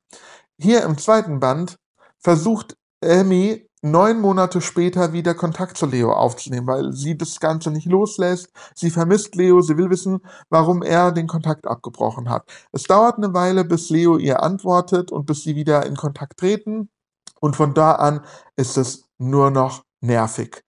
Hier 0.60 0.84
im 0.84 0.98
zweiten 0.98 1.40
Band 1.40 1.78
versucht 2.20 2.76
Amy 3.04 3.68
neun 3.84 4.22
Monate 4.22 4.62
später 4.62 5.12
wieder 5.14 5.36
Kontakt 5.36 5.78
zu 5.78 5.86
Leo 5.86 6.14
aufzunehmen, 6.14 6.68
weil 6.68 6.94
sie 6.94 7.18
das 7.18 7.40
Ganze 7.40 7.70
nicht 7.70 7.86
loslässt. 7.86 8.50
Sie 8.74 8.90
vermisst 8.90 9.36
Leo, 9.36 9.62
sie 9.62 9.78
will 9.78 9.90
wissen, 9.90 10.20
warum 10.50 10.82
er 10.82 11.12
den 11.12 11.28
Kontakt 11.28 11.68
abgebrochen 11.68 12.30
hat. 12.30 12.50
Es 12.72 12.84
dauert 12.84 13.18
eine 13.18 13.34
Weile, 13.34 13.66
bis 13.66 13.90
Leo 13.90 14.18
ihr 14.18 14.42
antwortet 14.42 15.12
und 15.12 15.26
bis 15.26 15.44
sie 15.44 15.56
wieder 15.56 15.86
in 15.86 15.96
Kontakt 15.96 16.40
treten. 16.40 16.90
Und 17.42 17.58
von 17.58 17.74
da 17.74 17.94
an 17.94 18.22
ist 18.56 18.78
es 18.78 19.04
nur 19.18 19.52
noch 19.52 19.84
nervig. 20.00 20.64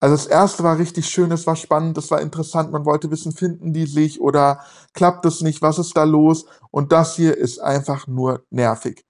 Also 0.00 0.16
das 0.16 0.26
erste 0.26 0.62
war 0.64 0.78
richtig 0.78 1.08
schön, 1.08 1.30
es 1.30 1.46
war 1.46 1.56
spannend, 1.56 1.98
es 1.98 2.10
war 2.10 2.20
interessant, 2.20 2.72
man 2.72 2.86
wollte 2.86 3.10
wissen, 3.10 3.32
finden 3.32 3.72
die 3.74 3.86
sich 3.86 4.20
oder 4.20 4.60
klappt 4.94 5.26
es 5.26 5.42
nicht, 5.42 5.62
was 5.62 5.78
ist 5.78 5.96
da 5.96 6.04
los? 6.04 6.46
Und 6.70 6.92
das 6.92 7.16
hier 7.16 7.36
ist 7.36 7.58
einfach 7.60 8.06
nur 8.06 8.42
nervig. 8.50 9.04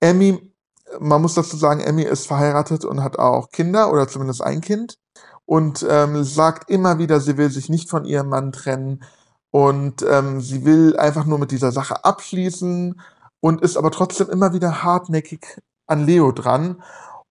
Emmy 0.00 0.52
man 1.00 1.22
muss 1.22 1.34
dazu 1.34 1.56
sagen, 1.56 1.80
Emmy 1.80 2.02
ist 2.02 2.26
verheiratet 2.26 2.84
und 2.84 3.02
hat 3.02 3.18
auch 3.18 3.50
Kinder 3.50 3.92
oder 3.92 4.08
zumindest 4.08 4.42
ein 4.42 4.60
Kind 4.60 4.98
und 5.44 5.86
ähm, 5.88 6.24
sagt 6.24 6.70
immer 6.70 6.98
wieder, 6.98 7.20
sie 7.20 7.36
will 7.36 7.50
sich 7.50 7.68
nicht 7.68 7.90
von 7.90 8.04
ihrem 8.04 8.28
Mann 8.28 8.52
trennen 8.52 9.02
und 9.50 10.04
ähm, 10.08 10.40
sie 10.40 10.64
will 10.64 10.96
einfach 10.96 11.24
nur 11.24 11.38
mit 11.38 11.50
dieser 11.50 11.72
Sache 11.72 12.04
abschließen 12.04 13.00
und 13.40 13.62
ist 13.62 13.76
aber 13.76 13.90
trotzdem 13.90 14.30
immer 14.30 14.52
wieder 14.52 14.82
hartnäckig 14.82 15.60
an 15.86 16.04
Leo 16.04 16.32
dran 16.32 16.82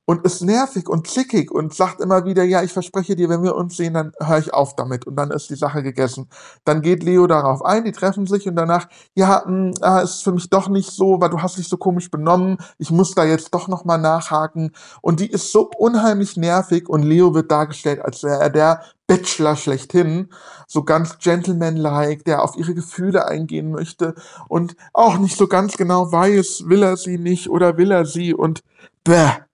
und 0.05 0.23
ist 0.23 0.41
nervig 0.41 0.87
und 0.87 1.07
zickig 1.07 1.51
und 1.51 1.73
sagt 1.73 1.99
immer 1.99 2.25
wieder, 2.25 2.43
ja, 2.43 2.61
ich 2.61 2.71
verspreche 2.71 3.15
dir, 3.15 3.27
wenn 3.27 3.43
wir 3.43 3.55
uns 3.55 3.75
sehen, 3.75 3.95
dann 3.95 4.11
höre 4.19 4.37
ich 4.37 4.53
auf 4.53 4.75
damit. 4.75 5.07
Und 5.07 5.15
dann 5.15 5.31
ist 5.31 5.49
die 5.49 5.55
Sache 5.55 5.81
gegessen. 5.81 6.29
Dann 6.63 6.81
geht 6.81 7.03
Leo 7.03 7.25
darauf 7.27 7.65
ein, 7.65 7.83
die 7.85 7.91
treffen 7.91 8.27
sich 8.27 8.47
und 8.47 8.55
danach, 8.55 8.87
ja, 9.15 9.43
mh, 9.45 9.73
ah, 9.81 9.99
ist 10.01 10.23
für 10.23 10.31
mich 10.31 10.49
doch 10.49 10.69
nicht 10.69 10.91
so, 10.91 11.19
weil 11.19 11.29
du 11.29 11.41
hast 11.41 11.57
dich 11.57 11.67
so 11.67 11.77
komisch 11.77 12.11
benommen, 12.11 12.57
ich 12.77 12.91
muss 12.91 13.15
da 13.15 13.25
jetzt 13.25 13.53
doch 13.53 13.67
nochmal 13.67 13.97
nachhaken. 13.99 14.71
Und 15.01 15.19
die 15.19 15.29
ist 15.29 15.51
so 15.51 15.71
unheimlich 15.77 16.37
nervig 16.37 16.87
und 16.87 17.03
Leo 17.03 17.33
wird 17.33 17.51
dargestellt, 17.51 18.01
als 18.03 18.23
wäre 18.23 18.39
er 18.39 18.49
der 18.51 18.81
Bachelor 19.07 19.55
schlechthin, 19.55 20.29
so 20.67 20.83
ganz 20.83 21.19
gentlemanlike, 21.19 22.23
der 22.23 22.43
auf 22.43 22.55
ihre 22.57 22.73
Gefühle 22.73 23.27
eingehen 23.27 23.71
möchte 23.71 24.15
und 24.47 24.75
auch 24.93 25.17
nicht 25.17 25.37
so 25.37 25.47
ganz 25.47 25.77
genau 25.77 26.11
weiß, 26.11 26.63
will 26.67 26.81
er 26.81 26.97
sie 26.97 27.19
nicht 27.19 27.49
oder 27.49 27.77
will 27.77 27.91
er 27.91 28.05
sie 28.05 28.33
und 28.33 28.63
bäh 29.03 29.44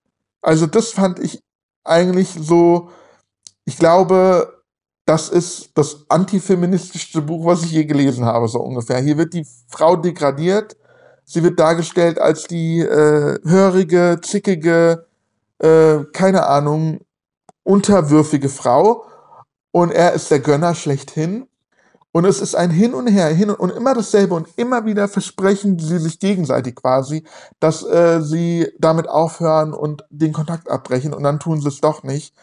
also 0.42 0.66
das 0.66 0.90
fand 0.90 1.20
ich 1.20 1.40
eigentlich 1.84 2.28
so, 2.28 2.90
ich 3.64 3.78
glaube, 3.78 4.62
das 5.06 5.28
ist 5.28 5.70
das 5.74 6.04
antifeministischste 6.08 7.22
Buch, 7.22 7.46
was 7.46 7.64
ich 7.64 7.72
je 7.72 7.84
gelesen 7.84 8.24
habe, 8.24 8.48
so 8.48 8.60
ungefähr. 8.60 9.00
Hier 9.00 9.16
wird 9.18 9.34
die 9.34 9.46
Frau 9.68 9.96
degradiert, 9.96 10.76
sie 11.24 11.42
wird 11.42 11.58
dargestellt 11.58 12.18
als 12.18 12.44
die 12.44 12.80
äh, 12.80 13.38
hörige, 13.44 14.20
zickige, 14.22 15.06
äh, 15.58 15.98
keine 16.12 16.46
Ahnung, 16.46 17.00
unterwürfige 17.64 18.48
Frau 18.48 19.04
und 19.70 19.90
er 19.90 20.12
ist 20.12 20.30
der 20.30 20.40
Gönner 20.40 20.74
schlechthin. 20.74 21.46
Und 22.12 22.26
es 22.26 22.40
ist 22.40 22.54
ein 22.54 22.70
Hin 22.70 22.92
und 22.92 23.06
Her, 23.06 23.28
hin 23.28 23.50
und, 23.50 23.70
immer 23.70 23.94
dasselbe 23.94 24.34
und 24.34 24.48
immer 24.56 24.84
wieder 24.84 25.08
versprechen 25.08 25.78
sie 25.78 25.98
sich 25.98 26.18
gegenseitig 26.18 26.76
quasi, 26.76 27.24
dass 27.58 27.82
äh, 27.82 28.20
sie 28.20 28.70
damit 28.78 29.08
aufhören 29.08 29.72
und 29.72 30.04
den 30.10 30.34
Kontakt 30.34 30.70
abbrechen 30.70 31.14
und 31.14 31.22
dann 31.22 31.40
tun 31.40 31.60
sie 31.60 31.68
es 31.68 31.80
doch 31.80 32.02
nicht. 32.02 32.34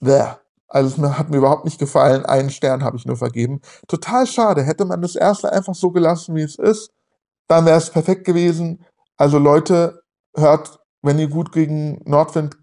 Bäh. 0.00 0.34
Also 0.68 1.04
es 1.04 1.18
hat 1.18 1.28
mir 1.28 1.36
überhaupt 1.36 1.66
nicht 1.66 1.78
gefallen. 1.78 2.24
Einen 2.24 2.48
Stern 2.50 2.82
habe 2.82 2.96
ich 2.96 3.04
nur 3.04 3.18
vergeben. 3.18 3.60
Total 3.88 4.26
schade. 4.26 4.62
Hätte 4.62 4.86
man 4.86 5.02
das 5.02 5.16
erste 5.16 5.52
einfach 5.52 5.74
so 5.74 5.90
gelassen, 5.90 6.34
wie 6.34 6.40
es 6.40 6.56
ist, 6.56 6.90
dann 7.46 7.66
wäre 7.66 7.76
es 7.76 7.90
perfekt 7.90 8.24
gewesen. 8.24 8.82
Also 9.18 9.38
Leute, 9.38 10.02
hört, 10.34 10.80
wenn 11.02 11.18
ihr 11.18 11.28
gut 11.28 11.52
gegen 11.52 12.00
Nordwind 12.04 12.56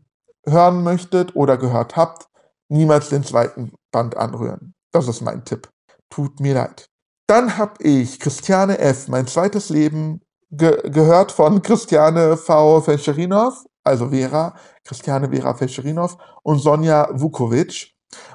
hören 0.45 0.83
möchtet 0.83 1.35
oder 1.35 1.57
gehört 1.57 1.95
habt, 1.95 2.27
niemals 2.67 3.09
den 3.09 3.23
zweiten 3.23 3.73
Band 3.91 4.17
anrühren. 4.17 4.73
Das 4.91 5.07
ist 5.07 5.21
mein 5.21 5.45
Tipp. 5.45 5.69
Tut 6.09 6.39
mir 6.39 6.55
leid. 6.55 6.89
Dann 7.27 7.57
habe 7.57 7.83
ich 7.83 8.19
Christiane 8.19 8.79
F., 8.79 9.07
mein 9.07 9.27
zweites 9.27 9.69
Leben, 9.69 10.21
ge 10.49 10.89
gehört 10.89 11.31
von 11.31 11.61
Christiane 11.61 12.37
V. 12.37 12.81
Fescherinov, 12.81 13.65
also 13.83 14.09
Vera, 14.09 14.55
Christiane 14.83 15.29
Vera 15.29 15.53
Fescherinov 15.53 16.17
und 16.41 16.59
Sonja 16.59 17.09
Vukovic. 17.11 17.93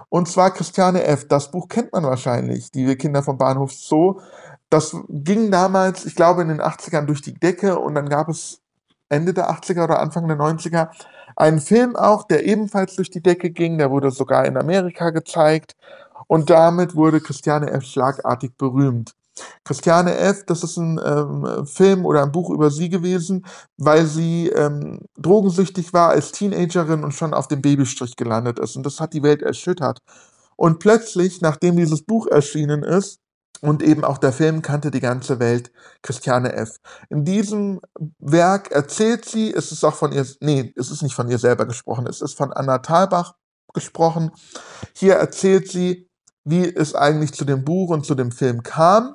Und 0.08 0.28
zwar 0.28 0.52
Christiane 0.52 1.02
F., 1.02 1.26
das 1.26 1.50
Buch 1.50 1.68
kennt 1.68 1.92
man 1.92 2.04
wahrscheinlich, 2.04 2.70
die 2.70 2.86
wir 2.86 2.96
Kinder 2.96 3.24
vom 3.24 3.36
Bahnhof 3.36 3.72
Zoo. 3.72 4.20
Das 4.70 4.96
ging 5.08 5.50
damals, 5.50 6.04
ich 6.06 6.14
glaube, 6.14 6.42
in 6.42 6.48
den 6.48 6.60
80ern 6.60 7.06
durch 7.06 7.22
die 7.22 7.34
Decke 7.34 7.78
und 7.78 7.96
dann 7.96 8.08
gab 8.08 8.28
es 8.28 8.60
Ende 9.08 9.34
der 9.34 9.50
80er 9.50 9.84
oder 9.84 10.00
Anfang 10.00 10.28
der 10.28 10.36
90er 10.36 10.88
einen 11.36 11.60
Film 11.60 11.96
auch, 11.96 12.24
der 12.24 12.44
ebenfalls 12.44 12.94
durch 12.94 13.10
die 13.10 13.22
Decke 13.22 13.50
ging. 13.50 13.78
Der 13.78 13.90
wurde 13.90 14.10
sogar 14.10 14.46
in 14.46 14.56
Amerika 14.56 15.10
gezeigt 15.10 15.74
und 16.26 16.50
damit 16.50 16.94
wurde 16.94 17.20
Christiane 17.20 17.70
F. 17.70 17.84
schlagartig 17.84 18.56
berühmt. 18.56 19.14
Christiane 19.64 20.16
F., 20.16 20.44
das 20.46 20.62
ist 20.62 20.76
ein 20.76 21.00
ähm, 21.04 21.66
Film 21.66 22.06
oder 22.06 22.22
ein 22.22 22.32
Buch 22.32 22.50
über 22.50 22.70
sie 22.70 22.88
gewesen, 22.88 23.44
weil 23.76 24.06
sie 24.06 24.48
ähm, 24.48 25.00
drogensüchtig 25.18 25.92
war 25.92 26.10
als 26.10 26.32
Teenagerin 26.32 27.02
und 27.02 27.12
schon 27.12 27.34
auf 27.34 27.48
dem 27.48 27.60
Babystrich 27.60 28.16
gelandet 28.16 28.58
ist. 28.58 28.76
Und 28.76 28.84
das 28.86 29.00
hat 29.00 29.12
die 29.12 29.22
Welt 29.22 29.42
erschüttert. 29.42 29.98
Und 30.56 30.78
plötzlich, 30.78 31.40
nachdem 31.40 31.76
dieses 31.76 32.02
Buch 32.02 32.28
erschienen 32.28 32.84
ist, 32.84 33.18
und 33.60 33.82
eben 33.82 34.04
auch 34.04 34.18
der 34.18 34.32
Film 34.32 34.60
kannte 34.60 34.90
die 34.90 35.00
ganze 35.00 35.38
Welt 35.38 35.72
Christiane 36.02 36.52
F. 36.52 36.76
In 37.08 37.24
diesem 37.24 37.80
Werk 38.18 38.70
erzählt 38.72 39.24
sie, 39.24 39.54
es 39.54 39.72
ist 39.72 39.84
auch 39.84 39.94
von 39.94 40.12
ihr, 40.12 40.26
nee, 40.40 40.74
es 40.76 40.90
ist 40.90 41.02
nicht 41.02 41.14
von 41.14 41.30
ihr 41.30 41.38
selber 41.38 41.64
gesprochen, 41.64 42.06
es 42.06 42.20
ist 42.20 42.36
von 42.36 42.52
Anna 42.52 42.78
Thalbach 42.78 43.34
gesprochen. 43.74 44.30
Hier 44.94 45.14
erzählt 45.14 45.70
sie, 45.70 46.08
wie 46.44 46.64
es 46.64 46.94
eigentlich 46.94 47.32
zu 47.32 47.44
dem 47.44 47.64
Buch 47.64 47.90
und 47.90 48.06
zu 48.06 48.14
dem 48.14 48.30
Film 48.30 48.62
kam, 48.62 49.14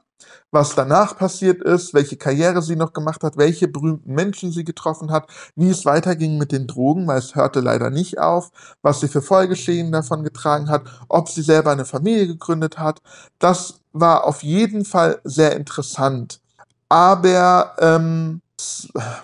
was 0.51 0.75
danach 0.75 1.15
passiert 1.15 1.63
ist, 1.63 1.93
welche 1.93 2.17
Karriere 2.17 2.61
sie 2.61 2.75
noch 2.75 2.93
gemacht 2.93 3.23
hat, 3.23 3.37
welche 3.37 3.67
berühmten 3.67 4.13
Menschen 4.13 4.51
sie 4.51 4.63
getroffen 4.63 5.11
hat, 5.11 5.29
wie 5.55 5.69
es 5.69 5.85
weiterging 5.85 6.37
mit 6.37 6.51
den 6.51 6.67
Drogen, 6.67 7.07
weil 7.07 7.19
es 7.19 7.35
hörte 7.35 7.59
leider 7.59 7.89
nicht 7.89 8.19
auf, 8.19 8.49
was 8.81 8.99
sie 8.99 9.07
für 9.07 9.21
Folgeschäden 9.21 9.91
davon 9.91 10.23
getragen 10.23 10.69
hat, 10.69 10.83
ob 11.07 11.29
sie 11.29 11.43
selber 11.43 11.71
eine 11.71 11.85
Familie 11.85 12.27
gegründet 12.27 12.79
hat. 12.79 13.01
Das 13.37 13.81
war 13.93 14.25
auf 14.25 14.43
jeden 14.43 14.85
Fall 14.85 15.19
sehr 15.23 15.55
interessant. 15.55 16.41
Aber, 16.89 17.75
ähm, 17.79 18.41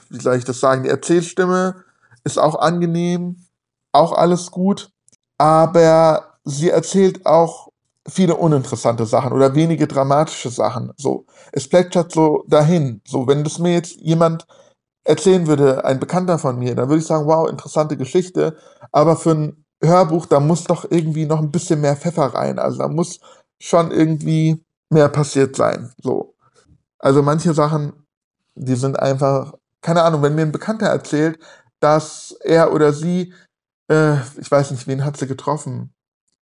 wie 0.10 0.22
soll 0.22 0.36
ich 0.38 0.46
das 0.46 0.60
sagen, 0.60 0.84
die 0.84 0.90
Erzählstimme 0.90 1.84
ist 2.24 2.38
auch 2.38 2.56
angenehm, 2.56 3.38
auch 3.92 4.14
alles 4.14 4.52
gut, 4.52 4.92
aber 5.38 6.38
sie 6.44 6.70
erzählt 6.70 7.26
auch 7.26 7.70
viele 8.08 8.36
uninteressante 8.36 9.06
Sachen 9.06 9.34
oder 9.34 9.56
wenige 9.56 9.88
dramatische 9.88 10.50
Sachen. 10.50 10.92
So, 10.98 11.26
es 11.52 11.68
plätschert 11.68 12.12
so 12.12 12.44
dahin. 12.48 13.02
So, 13.08 13.28
wenn 13.28 13.44
das 13.44 13.60
mir 13.60 13.74
jetzt 13.74 14.00
jemand 14.00 14.46
erzählen 15.04 15.48
würde, 15.48 15.86
ein 15.86 16.00
Bekannter 16.00 16.38
von 16.38 16.58
mir, 16.58 16.76
dann 16.76 16.90
würde 16.90 17.00
ich 17.00 17.08
sagen, 17.08 17.26
wow, 17.26 17.50
interessante 17.50 17.98
Geschichte. 17.98 18.58
Aber 18.92 19.16
für 19.16 19.32
ein 19.32 19.66
Hörbuch, 19.84 20.26
da 20.26 20.40
muss 20.40 20.64
doch 20.66 20.86
irgendwie 20.90 21.26
noch 21.26 21.40
ein 21.40 21.52
bisschen 21.52 21.82
mehr 21.82 21.96
Pfeffer 21.96 22.28
rein. 22.28 22.60
Also 22.60 22.80
da 22.80 22.88
muss 22.88 23.20
schon 23.60 23.92
irgendwie 23.92 24.64
mehr 24.90 25.10
passiert 25.10 25.56
sein. 25.56 25.92
So. 26.02 26.36
Also 27.00 27.22
manche 27.24 27.54
Sachen, 27.54 27.94
die 28.56 28.76
sind 28.76 29.00
einfach, 29.00 29.54
keine 29.82 30.04
Ahnung, 30.04 30.22
wenn 30.22 30.36
mir 30.36 30.44
ein 30.44 30.52
Bekannter 30.52 30.88
erzählt, 30.88 31.40
dass 31.80 32.36
er 32.44 32.74
oder 32.74 32.94
sie, 32.94 33.34
äh, 33.90 34.18
ich 34.40 34.50
weiß 34.50 34.72
nicht, 34.72 34.88
wen 34.88 35.06
hat 35.06 35.18
sie 35.18 35.28
getroffen? 35.28 35.94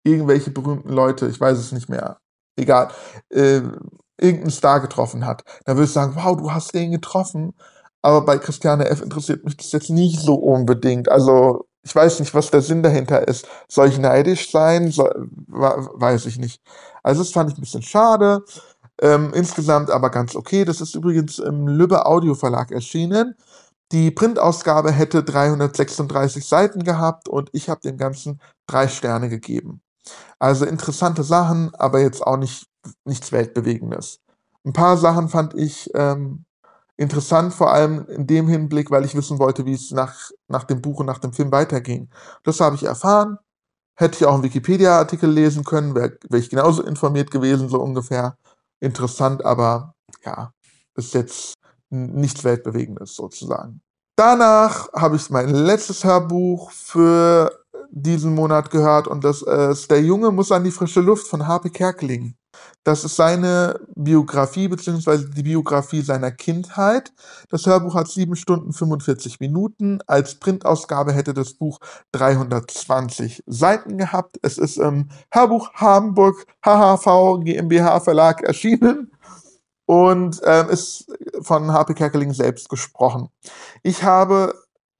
Irgendwelche 0.04 0.50
berühmten 0.50 0.90
Leute, 0.90 1.28
ich 1.28 1.40
weiß 1.40 1.58
es 1.58 1.72
nicht 1.72 1.88
mehr. 1.88 2.18
Egal. 2.56 2.90
Äh, 3.30 3.62
irgendeinen 4.20 4.50
Star 4.50 4.80
getroffen 4.80 5.26
hat. 5.26 5.42
Dann 5.64 5.76
würde 5.76 5.86
ich 5.86 5.92
sagen, 5.92 6.14
wow, 6.16 6.36
du 6.36 6.52
hast 6.52 6.74
den 6.74 6.92
getroffen. 6.92 7.54
Aber 8.02 8.24
bei 8.24 8.38
Christiane 8.38 8.88
F. 8.88 9.00
interessiert 9.02 9.44
mich 9.44 9.56
das 9.56 9.72
jetzt 9.72 9.90
nicht 9.90 10.20
so 10.20 10.34
unbedingt. 10.34 11.10
Also 11.10 11.66
ich 11.82 11.94
weiß 11.94 12.20
nicht, 12.20 12.34
was 12.34 12.50
der 12.50 12.62
Sinn 12.62 12.82
dahinter 12.82 13.26
ist. 13.28 13.46
Soll 13.68 13.88
ich 13.88 13.98
neidisch 13.98 14.50
sein? 14.50 14.90
So, 14.90 15.04
weiß 15.48 16.26
ich 16.26 16.38
nicht. 16.38 16.62
Also 17.02 17.22
das 17.22 17.32
fand 17.32 17.50
ich 17.50 17.58
ein 17.58 17.60
bisschen 17.60 17.82
schade. 17.82 18.44
Ähm, 19.00 19.32
insgesamt 19.34 19.90
aber 19.90 20.10
ganz 20.10 20.36
okay. 20.36 20.64
Das 20.64 20.80
ist 20.80 20.94
übrigens 20.94 21.38
im 21.38 21.66
Lübbe 21.66 22.06
Audio 22.06 22.34
Verlag 22.34 22.70
erschienen. 22.70 23.34
Die 23.94 24.10
Printausgabe 24.10 24.90
hätte 24.90 25.22
336 25.22 26.48
Seiten 26.48 26.82
gehabt 26.82 27.28
und 27.28 27.48
ich 27.52 27.68
habe 27.68 27.80
dem 27.80 27.96
Ganzen 27.96 28.40
drei 28.66 28.88
Sterne 28.88 29.28
gegeben. 29.28 29.82
Also 30.40 30.64
interessante 30.64 31.22
Sachen, 31.22 31.72
aber 31.76 32.00
jetzt 32.00 32.20
auch 32.26 32.36
nicht 32.36 32.66
nichts 33.04 33.30
Weltbewegendes. 33.30 34.18
Ein 34.64 34.72
paar 34.72 34.96
Sachen 34.96 35.28
fand 35.28 35.54
ich 35.54 35.92
ähm, 35.94 36.44
interessant, 36.96 37.54
vor 37.54 37.72
allem 37.72 38.04
in 38.08 38.26
dem 38.26 38.48
Hinblick, 38.48 38.90
weil 38.90 39.04
ich 39.04 39.14
wissen 39.14 39.38
wollte, 39.38 39.64
wie 39.64 39.74
es 39.74 39.92
nach, 39.92 40.28
nach 40.48 40.64
dem 40.64 40.82
Buch 40.82 40.98
und 40.98 41.06
nach 41.06 41.20
dem 41.20 41.32
Film 41.32 41.52
weiterging. 41.52 42.10
Das 42.42 42.58
habe 42.58 42.74
ich 42.74 42.82
erfahren. 42.82 43.38
Hätte 43.96 44.16
ich 44.16 44.26
auch 44.26 44.34
einen 44.34 44.42
Wikipedia-Artikel 44.42 45.30
lesen 45.30 45.62
können, 45.62 45.94
wäre 45.94 46.18
wär 46.28 46.40
ich 46.40 46.50
genauso 46.50 46.82
informiert 46.82 47.30
gewesen, 47.30 47.68
so 47.68 47.80
ungefähr. 47.80 48.36
Interessant, 48.80 49.44
aber 49.44 49.94
ja, 50.24 50.52
ist 50.96 51.14
jetzt 51.14 51.54
nichts 51.90 52.42
Weltbewegendes 52.42 53.14
sozusagen. 53.14 53.83
Danach 54.16 54.92
habe 54.92 55.16
ich 55.16 55.28
mein 55.30 55.48
letztes 55.48 56.04
Hörbuch 56.04 56.70
für 56.70 57.50
diesen 57.90 58.32
Monat 58.34 58.70
gehört 58.70 59.08
und 59.08 59.24
das 59.24 59.42
ist 59.42 59.90
Der 59.90 60.02
Junge 60.02 60.30
muss 60.30 60.52
an 60.52 60.62
die 60.62 60.70
frische 60.70 61.00
Luft 61.00 61.26
von 61.26 61.48
Harpe 61.48 61.70
Kerkeling. 61.70 62.36
Das 62.84 63.04
ist 63.04 63.16
seine 63.16 63.80
Biografie 63.96 64.68
beziehungsweise 64.68 65.28
die 65.30 65.42
Biografie 65.42 66.02
seiner 66.02 66.30
Kindheit. 66.30 67.12
Das 67.50 67.66
Hörbuch 67.66 67.96
hat 67.96 68.06
7 68.06 68.36
Stunden 68.36 68.72
45 68.72 69.40
Minuten. 69.40 69.98
Als 70.06 70.36
Printausgabe 70.36 71.12
hätte 71.12 71.34
das 71.34 71.54
Buch 71.54 71.80
320 72.12 73.42
Seiten 73.46 73.98
gehabt. 73.98 74.38
Es 74.42 74.58
ist 74.58 74.76
im 74.76 75.08
Hörbuch 75.32 75.72
Hamburg 75.74 76.46
HHV 76.64 77.40
GmbH 77.42 77.98
Verlag 77.98 78.42
erschienen 78.44 79.10
und 79.86 80.40
ähm, 80.44 80.68
ist 80.70 81.06
von 81.42 81.72
Harpe 81.72 81.94
Kerkeling 81.94 82.32
selbst 82.32 82.68
gesprochen. 82.68 83.28
Ich 83.82 84.02
habe 84.02 84.54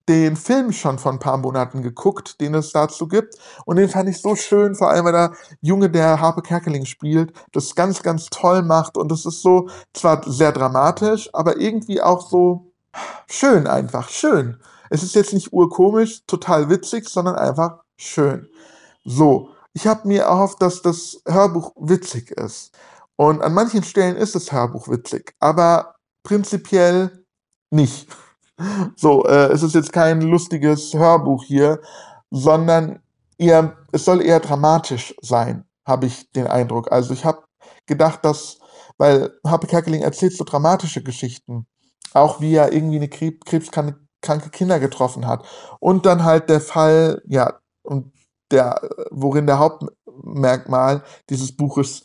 den 0.08 0.36
Film 0.36 0.72
schon 0.72 0.98
vor 0.98 1.12
ein 1.12 1.18
paar 1.18 1.38
Monaten 1.38 1.82
geguckt, 1.82 2.40
den 2.40 2.54
es 2.54 2.72
dazu 2.72 3.08
gibt. 3.08 3.36
Und 3.64 3.76
den 3.76 3.88
fand 3.88 4.08
ich 4.08 4.20
so 4.20 4.36
schön, 4.36 4.74
vor 4.74 4.90
allem 4.90 5.06
weil 5.06 5.12
der 5.12 5.32
Junge, 5.62 5.88
der 5.88 6.20
Harpe 6.20 6.42
Kerkeling 6.42 6.84
spielt, 6.84 7.32
das 7.52 7.74
ganz, 7.74 8.02
ganz 8.02 8.26
toll 8.26 8.62
macht. 8.62 8.98
Und 8.98 9.10
es 9.12 9.24
ist 9.24 9.40
so, 9.40 9.68
zwar 9.94 10.22
sehr 10.30 10.52
dramatisch, 10.52 11.30
aber 11.32 11.56
irgendwie 11.58 12.02
auch 12.02 12.28
so 12.28 12.72
schön 13.26 13.66
einfach, 13.66 14.10
schön. 14.10 14.60
Es 14.90 15.02
ist 15.02 15.14
jetzt 15.14 15.32
nicht 15.32 15.52
urkomisch, 15.52 16.22
total 16.26 16.68
witzig, 16.68 17.08
sondern 17.08 17.36
einfach 17.36 17.78
schön. 17.96 18.48
So, 19.04 19.48
ich 19.72 19.86
habe 19.86 20.06
mir 20.06 20.22
erhofft, 20.22 20.60
dass 20.60 20.82
das 20.82 21.22
Hörbuch 21.26 21.72
witzig 21.76 22.30
ist. 22.30 22.72
Und 23.16 23.42
an 23.42 23.54
manchen 23.54 23.82
Stellen 23.84 24.16
ist 24.16 24.34
das 24.34 24.52
Hörbuch 24.52 24.88
witzig, 24.88 25.34
aber 25.38 25.94
prinzipiell 26.22 27.24
nicht. 27.70 28.08
So, 28.94 29.24
äh, 29.24 29.50
es 29.50 29.64
ist 29.64 29.74
jetzt 29.74 29.92
kein 29.92 30.20
lustiges 30.20 30.94
Hörbuch 30.94 31.42
hier, 31.42 31.80
sondern 32.30 33.00
eher, 33.36 33.76
es 33.90 34.04
soll 34.04 34.22
eher 34.22 34.38
dramatisch 34.38 35.12
sein, 35.20 35.64
habe 35.84 36.06
ich 36.06 36.30
den 36.30 36.46
Eindruck. 36.46 36.92
Also 36.92 37.14
ich 37.14 37.24
habe 37.24 37.42
gedacht, 37.86 38.24
dass, 38.24 38.58
weil 38.96 39.32
Harpe 39.44 39.66
Kerkeling 39.66 40.02
erzählt 40.02 40.36
so 40.36 40.44
dramatische 40.44 41.02
Geschichten, 41.02 41.66
auch 42.12 42.40
wie 42.40 42.54
er 42.54 42.72
irgendwie 42.72 42.98
eine 42.98 43.08
Krebs 43.08 43.44
krebskranke 43.44 44.50
Kinder 44.50 44.78
getroffen 44.78 45.26
hat. 45.26 45.44
Und 45.80 46.06
dann 46.06 46.22
halt 46.22 46.48
der 46.48 46.60
Fall, 46.60 47.22
ja, 47.26 47.58
und 47.82 48.12
der, 48.50 48.80
worin 49.10 49.46
der 49.46 49.58
Hauptmerkmal 49.58 51.02
dieses 51.28 51.56
Buches 51.56 52.04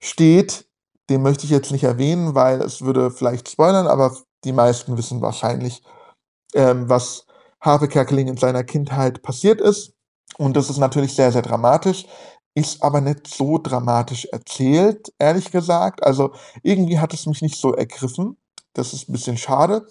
steht, 0.00 0.66
den 1.10 1.22
möchte 1.22 1.44
ich 1.44 1.50
jetzt 1.50 1.72
nicht 1.72 1.84
erwähnen, 1.84 2.34
weil 2.34 2.60
es 2.60 2.82
würde 2.82 3.10
vielleicht 3.10 3.48
spoilern, 3.48 3.86
aber 3.86 4.16
die 4.44 4.52
meisten 4.52 4.96
wissen 4.96 5.20
wahrscheinlich, 5.20 5.82
ähm, 6.54 6.88
was 6.88 7.26
Harpe 7.60 7.88
Kerkeling 7.88 8.28
in 8.28 8.36
seiner 8.36 8.64
Kindheit 8.64 9.22
passiert 9.22 9.60
ist. 9.60 9.92
Und 10.36 10.56
das 10.56 10.70
ist 10.70 10.78
natürlich 10.78 11.14
sehr, 11.14 11.32
sehr 11.32 11.42
dramatisch, 11.42 12.06
ist 12.54 12.82
aber 12.82 13.00
nicht 13.00 13.26
so 13.26 13.58
dramatisch 13.58 14.26
erzählt, 14.26 15.12
ehrlich 15.18 15.50
gesagt. 15.50 16.02
Also 16.02 16.32
irgendwie 16.62 16.98
hat 16.98 17.14
es 17.14 17.26
mich 17.26 17.42
nicht 17.42 17.56
so 17.56 17.74
ergriffen. 17.74 18.36
Das 18.74 18.92
ist 18.92 19.08
ein 19.08 19.12
bisschen 19.12 19.38
schade. 19.38 19.86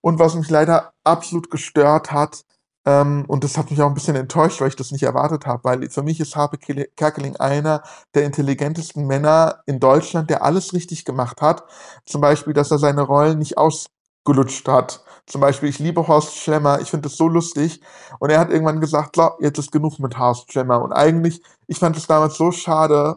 Und 0.00 0.18
was 0.18 0.34
mich 0.34 0.48
leider 0.48 0.92
absolut 1.04 1.50
gestört 1.50 2.12
hat, 2.12 2.44
ähm, 2.86 3.24
und 3.28 3.44
das 3.44 3.58
hat 3.58 3.70
mich 3.70 3.80
auch 3.82 3.88
ein 3.88 3.94
bisschen 3.94 4.16
enttäuscht, 4.16 4.60
weil 4.60 4.68
ich 4.68 4.76
das 4.76 4.90
nicht 4.90 5.02
erwartet 5.02 5.46
habe, 5.46 5.64
weil 5.64 5.90
für 5.90 6.02
mich 6.02 6.18
ist 6.20 6.36
Harpe 6.36 6.58
Kerkeling 6.58 7.36
einer 7.36 7.82
der 8.14 8.24
intelligentesten 8.24 9.06
Männer 9.06 9.62
in 9.66 9.80
Deutschland, 9.80 10.30
der 10.30 10.42
alles 10.42 10.72
richtig 10.72 11.04
gemacht 11.04 11.42
hat. 11.42 11.64
Zum 12.06 12.20
Beispiel, 12.20 12.54
dass 12.54 12.70
er 12.70 12.78
seine 12.78 13.02
Rollen 13.02 13.38
nicht 13.38 13.58
ausgelutscht 13.58 14.66
hat. 14.66 15.04
Zum 15.26 15.42
Beispiel, 15.42 15.68
ich 15.68 15.78
liebe 15.78 16.08
Horst 16.08 16.36
Schlemmer, 16.36 16.80
ich 16.80 16.90
finde 16.90 17.08
das 17.08 17.18
so 17.18 17.28
lustig. 17.28 17.82
Und 18.18 18.30
er 18.30 18.40
hat 18.40 18.50
irgendwann 18.50 18.80
gesagt, 18.80 19.16
so, 19.16 19.30
jetzt 19.40 19.58
ist 19.58 19.72
genug 19.72 19.98
mit 19.98 20.18
Horst 20.18 20.50
Schlemmer. 20.50 20.82
Und 20.82 20.92
eigentlich, 20.92 21.42
ich 21.66 21.78
fand 21.78 21.96
es 21.96 22.06
damals 22.06 22.36
so 22.36 22.50
schade, 22.50 23.16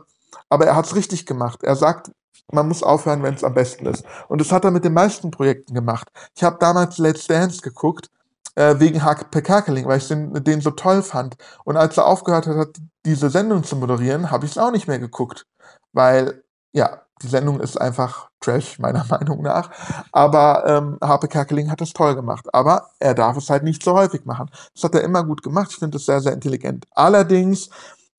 aber 0.50 0.66
er 0.66 0.76
hat 0.76 0.86
es 0.86 0.96
richtig 0.96 1.26
gemacht. 1.26 1.64
Er 1.64 1.78
sagt, 1.78 2.12
man 2.52 2.68
muss 2.68 2.84
aufhören, 2.84 3.24
wenn 3.24 3.34
es 3.34 3.44
am 3.46 3.54
besten 3.54 3.86
ist. 3.86 4.04
Und 4.28 4.42
das 4.42 4.52
hat 4.52 4.66
er 4.66 4.72
mit 4.72 4.84
den 4.84 4.94
meisten 4.94 5.32
Projekten 5.32 5.74
gemacht. 5.74 6.10
Ich 6.36 6.44
habe 6.44 6.58
damals 6.60 6.98
Let's 6.98 7.26
Dance 7.28 7.62
geguckt 7.62 8.10
äh, 8.56 8.80
wegen 8.80 9.04
Harpe 9.04 9.42
Kerkeling, 9.42 9.86
weil 9.86 9.98
ich 9.98 10.08
den, 10.08 10.34
den 10.44 10.62
so 10.62 10.72
toll 10.72 11.02
fand. 11.04 11.36
Und 11.64 11.78
als 11.78 11.98
er 11.98 12.06
aufgehört 12.06 12.48
hat, 12.48 12.78
diese 13.06 13.30
Sendung 13.30 13.64
zu 13.64 13.76
moderieren, 13.76 14.32
habe 14.32 14.46
ich 14.46 14.52
es 14.52 14.58
auch 14.58 14.72
nicht 14.72 14.88
mehr 14.88 15.00
geguckt. 15.00 15.46
Weil, 15.92 16.44
ja, 16.72 17.02
die 17.22 17.28
Sendung 17.28 17.60
ist 17.60 17.80
einfach 17.80 18.30
Trash, 18.40 18.80
meiner 18.80 19.06
Meinung 19.10 19.42
nach. 19.42 19.72
Aber 20.12 20.66
ähm, 20.68 20.98
Harpe 21.02 21.28
Kerkeling 21.28 21.72
hat 21.72 21.82
es 21.82 21.94
toll 21.94 22.16
gemacht. 22.16 22.48
Aber 22.54 22.90
er 23.00 23.14
darf 23.14 23.38
es 23.38 23.50
halt 23.50 23.64
nicht 23.64 23.84
so 23.84 23.94
häufig 23.94 24.26
machen. 24.26 24.50
Das 24.74 24.84
hat 24.84 24.96
er 24.96 25.04
immer 25.04 25.24
gut 25.24 25.44
gemacht. 25.44 25.70
Ich 25.72 25.78
finde 25.78 25.98
das 25.98 26.06
sehr, 26.06 26.22
sehr 26.22 26.34
intelligent. 26.34 26.86
Allerdings 26.92 27.70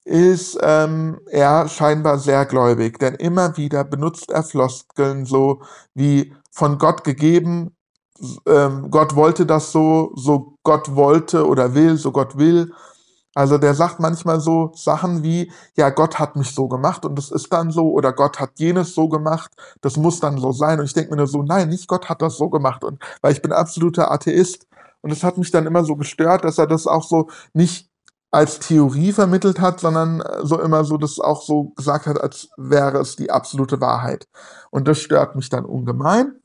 ist 0.04 0.58
ähm, 0.62 1.18
er 1.30 1.68
scheinbar 1.68 2.18
sehr 2.18 2.44
gläubig, 2.44 2.98
denn 2.98 3.14
immer 3.14 3.56
wieder 3.56 3.84
benutzt 3.84 4.30
er 4.30 4.42
Floskeln 4.42 5.24
so 5.24 5.62
wie 5.94 6.34
von 6.50 6.78
Gott 6.78 7.04
gegeben, 7.04 7.73
ähm, 8.46 8.90
Gott 8.90 9.14
wollte 9.16 9.46
das 9.46 9.72
so, 9.72 10.12
so 10.16 10.56
Gott 10.62 10.94
wollte 10.94 11.46
oder 11.46 11.74
will, 11.74 11.96
so 11.96 12.12
Gott 12.12 12.38
will. 12.38 12.72
Also 13.34 13.58
der 13.58 13.74
sagt 13.74 13.98
manchmal 13.98 14.40
so 14.40 14.70
Sachen 14.74 15.24
wie, 15.24 15.50
ja, 15.76 15.90
Gott 15.90 16.20
hat 16.20 16.36
mich 16.36 16.54
so 16.54 16.68
gemacht 16.68 17.04
und 17.04 17.18
es 17.18 17.32
ist 17.32 17.52
dann 17.52 17.72
so, 17.72 17.90
oder 17.90 18.12
Gott 18.12 18.38
hat 18.38 18.52
jenes 18.56 18.94
so 18.94 19.08
gemacht, 19.08 19.50
das 19.80 19.96
muss 19.96 20.20
dann 20.20 20.38
so 20.38 20.52
sein. 20.52 20.78
Und 20.78 20.86
ich 20.86 20.94
denke 20.94 21.10
mir 21.10 21.16
nur 21.16 21.26
so, 21.26 21.42
nein, 21.42 21.68
nicht 21.68 21.88
Gott 21.88 22.08
hat 22.08 22.22
das 22.22 22.36
so 22.36 22.48
gemacht. 22.48 22.84
Und 22.84 23.02
weil 23.22 23.32
ich 23.32 23.42
bin 23.42 23.52
absoluter 23.52 24.12
Atheist. 24.12 24.66
Und 25.00 25.10
es 25.10 25.24
hat 25.24 25.36
mich 25.36 25.50
dann 25.50 25.66
immer 25.66 25.84
so 25.84 25.96
gestört, 25.96 26.44
dass 26.44 26.58
er 26.58 26.66
das 26.66 26.86
auch 26.86 27.02
so 27.02 27.28
nicht 27.52 27.90
als 28.30 28.58
Theorie 28.58 29.12
vermittelt 29.12 29.60
hat, 29.60 29.80
sondern 29.80 30.22
so 30.42 30.60
immer 30.60 30.84
so 30.84 30.96
das 30.96 31.20
auch 31.20 31.42
so 31.42 31.72
gesagt 31.76 32.06
hat, 32.06 32.20
als 32.20 32.48
wäre 32.56 32.98
es 32.98 33.14
die 33.16 33.30
absolute 33.30 33.80
Wahrheit. 33.80 34.26
Und 34.70 34.88
das 34.88 34.98
stört 34.98 35.36
mich 35.36 35.48
dann 35.50 35.64
ungemein. 35.64 36.40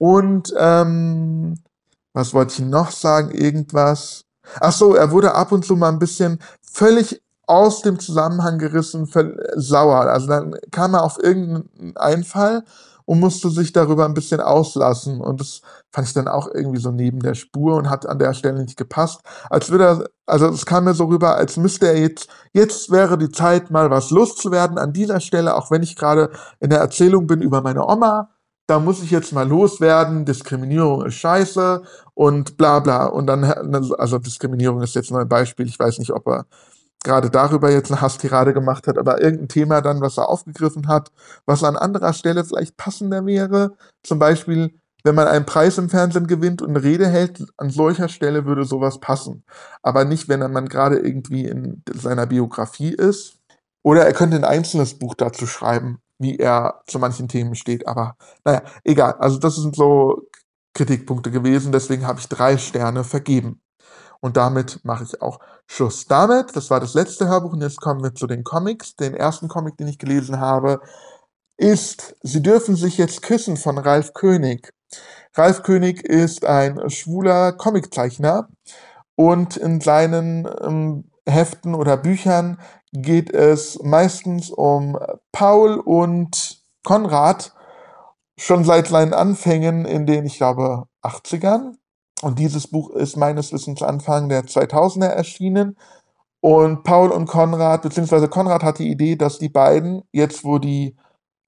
Und 0.00 0.54
ähm, 0.56 1.56
was 2.14 2.32
wollte 2.32 2.54
ich 2.54 2.66
noch 2.66 2.90
sagen? 2.90 3.32
Irgendwas. 3.32 4.24
Ach 4.58 4.72
so, 4.72 4.94
er 4.94 5.10
wurde 5.10 5.34
ab 5.34 5.52
und 5.52 5.64
zu 5.64 5.76
mal 5.76 5.90
ein 5.90 5.98
bisschen 5.98 6.38
völlig 6.62 7.22
aus 7.46 7.82
dem 7.82 7.98
Zusammenhang 7.98 8.58
gerissen, 8.58 9.06
sauer. 9.56 10.00
Also 10.06 10.26
dann 10.26 10.54
kam 10.70 10.94
er 10.94 11.02
auf 11.02 11.22
irgendeinen 11.22 11.96
Einfall 11.96 12.64
und 13.04 13.20
musste 13.20 13.50
sich 13.50 13.74
darüber 13.74 14.06
ein 14.06 14.14
bisschen 14.14 14.40
auslassen. 14.40 15.20
Und 15.20 15.40
das 15.40 15.60
fand 15.92 16.08
ich 16.08 16.14
dann 16.14 16.28
auch 16.28 16.48
irgendwie 16.48 16.80
so 16.80 16.92
neben 16.92 17.20
der 17.20 17.34
Spur 17.34 17.76
und 17.76 17.90
hat 17.90 18.06
an 18.06 18.18
der 18.18 18.32
Stelle 18.32 18.62
nicht 18.62 18.78
gepasst. 18.78 19.20
Als 19.50 19.68
würde 19.68 19.84
er, 19.84 20.04
also 20.24 20.46
es 20.46 20.64
kam 20.64 20.84
mir 20.84 20.94
so 20.94 21.04
rüber, 21.04 21.36
als 21.36 21.58
müsste 21.58 21.88
er 21.88 21.98
jetzt, 21.98 22.30
jetzt 22.54 22.90
wäre 22.90 23.18
die 23.18 23.30
Zeit, 23.30 23.70
mal 23.70 23.90
was 23.90 24.08
loszuwerden 24.10 24.78
an 24.78 24.94
dieser 24.94 25.20
Stelle, 25.20 25.56
auch 25.56 25.70
wenn 25.70 25.82
ich 25.82 25.94
gerade 25.94 26.30
in 26.58 26.70
der 26.70 26.78
Erzählung 26.78 27.26
bin 27.26 27.42
über 27.42 27.60
meine 27.60 27.86
Oma, 27.86 28.30
da 28.70 28.78
muss 28.78 29.02
ich 29.02 29.10
jetzt 29.10 29.32
mal 29.32 29.48
loswerden, 29.48 30.24
Diskriminierung 30.24 31.04
ist 31.04 31.16
scheiße 31.16 31.82
und 32.14 32.56
bla 32.56 32.78
bla. 32.78 33.06
Und 33.06 33.26
dann, 33.26 33.44
also 33.98 34.18
Diskriminierung 34.18 34.80
ist 34.82 34.94
jetzt 34.94 35.10
nur 35.10 35.20
ein 35.20 35.28
Beispiel, 35.28 35.66
ich 35.66 35.78
weiß 35.78 35.98
nicht, 35.98 36.12
ob 36.12 36.28
er 36.28 36.46
gerade 37.02 37.30
darüber 37.30 37.70
jetzt 37.70 37.90
eine 37.90 38.00
Hasstirade 38.00 38.52
gemacht 38.54 38.86
hat, 38.86 38.96
aber 38.96 39.20
irgendein 39.20 39.48
Thema 39.48 39.80
dann, 39.80 40.00
was 40.00 40.18
er 40.18 40.28
aufgegriffen 40.28 40.86
hat, 40.86 41.10
was 41.46 41.64
an 41.64 41.76
anderer 41.76 42.12
Stelle 42.12 42.44
vielleicht 42.44 42.76
passender 42.76 43.26
wäre. 43.26 43.76
Zum 44.04 44.20
Beispiel, 44.20 44.72
wenn 45.02 45.16
man 45.16 45.26
einen 45.26 45.46
Preis 45.46 45.76
im 45.78 45.88
Fernsehen 45.88 46.28
gewinnt 46.28 46.62
und 46.62 46.70
eine 46.70 46.84
Rede 46.84 47.08
hält, 47.08 47.44
an 47.56 47.70
solcher 47.70 48.08
Stelle 48.08 48.44
würde 48.44 48.64
sowas 48.64 49.00
passen. 49.00 49.42
Aber 49.82 50.04
nicht, 50.04 50.28
wenn 50.28 50.40
man 50.52 50.68
gerade 50.68 50.98
irgendwie 50.98 51.46
in 51.46 51.82
seiner 51.92 52.26
Biografie 52.26 52.94
ist. 52.94 53.38
Oder 53.82 54.04
er 54.06 54.12
könnte 54.12 54.36
ein 54.36 54.44
einzelnes 54.44 54.98
Buch 54.98 55.14
dazu 55.14 55.46
schreiben, 55.46 55.98
wie 56.20 56.38
er 56.38 56.82
zu 56.86 56.98
manchen 56.98 57.28
Themen 57.28 57.54
steht. 57.54 57.88
Aber 57.88 58.16
naja, 58.44 58.62
egal. 58.84 59.14
Also 59.18 59.38
das 59.38 59.56
sind 59.56 59.74
so 59.74 60.28
Kritikpunkte 60.74 61.30
gewesen. 61.30 61.72
Deswegen 61.72 62.06
habe 62.06 62.20
ich 62.20 62.28
drei 62.28 62.56
Sterne 62.58 63.04
vergeben. 63.04 63.60
Und 64.20 64.36
damit 64.36 64.80
mache 64.84 65.04
ich 65.04 65.20
auch 65.22 65.40
Schluss 65.66 66.06
damit. 66.06 66.54
Das 66.54 66.70
war 66.70 66.78
das 66.78 66.94
letzte 66.94 67.26
Hörbuch 67.26 67.54
und 67.54 67.62
jetzt 67.62 67.80
kommen 67.80 68.02
wir 68.02 68.14
zu 68.14 68.26
den 68.26 68.44
Comics. 68.44 68.94
Den 68.96 69.14
ersten 69.14 69.48
Comic, 69.48 69.78
den 69.78 69.88
ich 69.88 69.98
gelesen 69.98 70.40
habe, 70.40 70.80
ist 71.56 72.16
Sie 72.22 72.42
dürfen 72.42 72.76
sich 72.76 72.98
jetzt 72.98 73.22
küssen 73.22 73.56
von 73.56 73.78
Ralf 73.78 74.12
König. 74.12 74.72
Ralf 75.34 75.62
König 75.62 76.04
ist 76.04 76.44
ein 76.44 76.90
schwuler 76.90 77.52
Comiczeichner 77.52 78.48
und 79.14 79.56
in 79.56 79.80
seinen 79.80 80.48
ähm, 80.60 81.10
Heften 81.26 81.74
oder 81.74 81.96
Büchern 81.96 82.58
geht 82.92 83.32
es 83.32 83.80
meistens 83.82 84.50
um 84.50 84.98
Paul 85.32 85.78
und 85.78 86.60
Konrad, 86.84 87.54
schon 88.38 88.64
seit 88.64 88.88
seinen 88.88 89.12
Anfängen 89.12 89.84
in 89.84 90.06
den, 90.06 90.24
ich 90.24 90.36
glaube, 90.36 90.86
80ern. 91.02 91.74
Und 92.22 92.38
dieses 92.38 92.68
Buch 92.68 92.90
ist 92.90 93.16
meines 93.16 93.52
Wissens 93.52 93.82
Anfang 93.82 94.28
der 94.28 94.44
2000er 94.44 95.06
erschienen. 95.06 95.76
Und 96.40 96.84
Paul 96.84 97.10
und 97.10 97.26
Konrad, 97.26 97.82
beziehungsweise 97.82 98.28
Konrad 98.28 98.62
hat 98.62 98.78
die 98.78 98.90
Idee, 98.90 99.16
dass 99.16 99.38
die 99.38 99.50
beiden, 99.50 100.02
jetzt 100.12 100.44
wo 100.44 100.58
die 100.58 100.96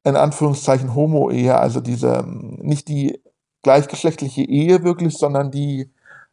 in 0.05 0.17
Anführungszeichen 0.17 0.95
Homo-Ehe, 0.95 1.57
also 1.57 1.81
diese, 1.81 2.25
nicht 2.27 2.89
die 2.89 3.23
gleichgeschlechtliche 3.63 4.43
Ehe 4.43 4.83
wirklich, 4.83 5.17
sondern 5.17 5.51
die 5.51 5.91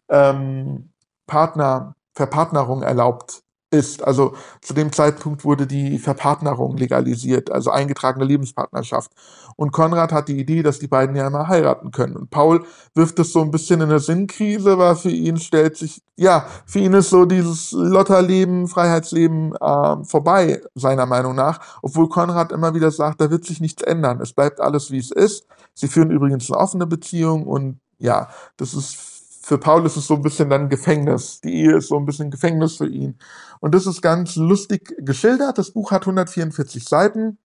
ähm, 0.10 0.92
Partner, 1.28 1.96
Verpartnerung 2.16 2.82
erlaubt 2.82 3.44
ist. 3.72 4.04
Also 4.04 4.34
zu 4.62 4.74
dem 4.74 4.92
Zeitpunkt 4.92 5.46
wurde 5.46 5.68
die 5.68 6.00
Verpartnerung 6.00 6.78
legalisiert, 6.78 7.52
also 7.52 7.70
eingetragene 7.70 8.26
Lebenspartnerschaft. 8.26 9.12
Und 9.56 9.72
Konrad 9.72 10.12
hat 10.12 10.28
die 10.28 10.40
Idee, 10.40 10.64
dass 10.64 10.80
die 10.80 10.88
beiden 10.88 11.16
ja 11.16 11.28
immer 11.28 11.48
heiraten 11.48 11.92
können. 11.92 12.16
Und 12.16 12.30
Paul 12.30 12.66
wirft 12.96 13.20
es 13.20 13.32
so 13.32 13.42
ein 13.42 13.52
bisschen 13.52 13.82
in 13.82 13.90
eine 13.90 14.00
Sinnkrise, 14.00 14.78
weil 14.78 14.96
für 14.96 15.10
ihn 15.10 15.38
stellt 15.38 15.78
sich, 15.78 16.02
ja, 16.16 16.46
für 16.66 16.80
ihn 16.80 16.94
ist 16.94 17.10
so 17.10 17.26
dieses 17.26 17.72
Lotterleben, 17.72 18.68
Freiheitsleben 18.68 19.54
äh, 19.56 20.04
vorbei, 20.04 20.62
seiner 20.76 21.06
Meinung 21.06 21.36
nach. 21.36 21.60
Obwohl 21.82 22.10
Konrad 22.10 22.52
immer 22.52 22.74
wieder 22.74 22.92
sagt, 22.92 23.22
da 23.22 23.30
wird 23.30 23.46
sich 23.46 23.62
nichts 23.62 23.84
ändern. 23.84 24.22
Es 24.22 24.34
bleibt 24.34 24.60
alles, 24.60 24.92
wie 24.92 25.00
es 25.00 25.12
ist. 25.12 25.46
Sie 25.74 25.88
führen 25.88 26.12
übrigens 26.12 26.50
eine 26.50 26.60
offene 26.60 26.88
Beziehung 26.88 27.46
und 27.46 27.80
ja, 28.00 28.30
das 28.58 28.74
ist 28.74 29.20
für 29.50 29.58
Paul 29.58 29.84
ist 29.88 29.98
es 29.98 30.06
so 30.06 30.14
ein 30.14 30.22
bisschen 30.22 30.48
dann 30.52 30.70
Gefängnis. 30.70 31.42
Die 31.42 31.64
Ehe 31.64 31.78
ist 31.78 31.88
so 31.88 31.98
ein 31.98 32.06
bisschen 32.06 32.30
Gefängnis 32.30 32.78
für 32.78 32.88
ihn. 32.88 33.18
Und 33.60 33.76
das 33.76 33.86
ist 33.86 34.02
ganz 34.02 34.36
lustig 34.36 34.96
geschildert. 35.00 35.58
Das 35.58 35.72
Buch 35.72 35.92
hat 35.92 36.04
144 36.04 36.84
Seiten 36.86 37.38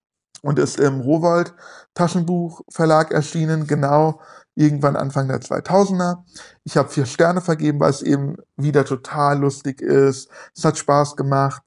und 0.43 0.59
ist 0.59 0.79
im 0.79 1.01
Rowold 1.01 1.55
Taschenbuch 1.95 2.63
Verlag 2.71 3.13
erschienen, 3.13 3.67
genau 3.67 4.21
irgendwann 4.55 4.97
Anfang 4.97 5.29
der 5.29 5.41
2000er. 5.41 6.19
Ich 6.65 6.77
habe 6.77 6.89
vier 6.89 7.07
Sterne 7.07 7.41
vergeben, 7.41 7.81
weil 7.81 7.91
es 7.91 8.03
eben 8.03 8.37
wieder 8.57 8.85
total 8.85 9.39
lustig 9.41 9.81
ist. 9.81 10.29
Es 10.57 10.65
hat 10.65 10.79
Spaß 10.79 11.17
gemacht. 11.17 11.63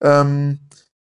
Ähm, 0.00 0.60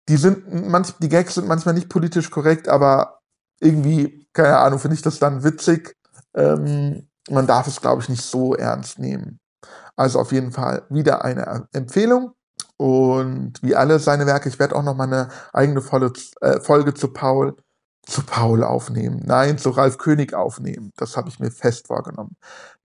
die 0.07 0.17
sind 0.17 0.69
manch, 0.69 0.93
die 0.99 1.09
Gags 1.09 1.35
sind 1.35 1.47
manchmal 1.47 1.73
nicht 1.73 1.89
politisch 1.89 2.29
korrekt, 2.29 2.67
aber 2.67 3.21
irgendwie, 3.59 4.27
keine 4.33 4.57
Ahnung, 4.57 4.79
finde 4.79 4.95
ich 4.95 5.01
das 5.01 5.17
dann 5.17 5.43
witzig. 5.43 5.95
Ähm, 6.35 7.07
man 7.29 7.47
darf 7.47 7.65
es, 7.67 7.81
glaube 7.81 8.01
ich, 8.03 8.09
nicht 8.09 8.21
so 8.21 8.53
ernst 8.53 8.99
nehmen. 8.99 9.39
Also 9.95 10.19
auf 10.19 10.31
jeden 10.31 10.51
Fall 10.51 10.83
wieder 10.89 11.23
eine 11.25 11.67
Empfehlung. 11.71 12.33
Und 12.77 13.53
wie 13.61 13.75
alle 13.75 13.99
seine 13.99 14.25
Werke, 14.25 14.49
ich 14.49 14.59
werde 14.59 14.75
auch 14.75 14.83
noch 14.83 14.95
mal 14.95 15.05
eine 15.05 15.29
eigene 15.53 15.79
äh, 15.79 16.59
Folge 16.59 16.93
zu 16.93 17.07
Paul, 17.13 17.55
zu 18.05 18.23
Paul 18.23 18.63
aufnehmen. 18.63 19.21
Nein, 19.25 19.57
zu 19.57 19.69
Ralf 19.69 19.97
König 19.97 20.33
aufnehmen. 20.33 20.91
Das 20.97 21.15
habe 21.15 21.29
ich 21.29 21.39
mir 21.39 21.51
fest 21.51 21.87
vorgenommen. 21.87 22.35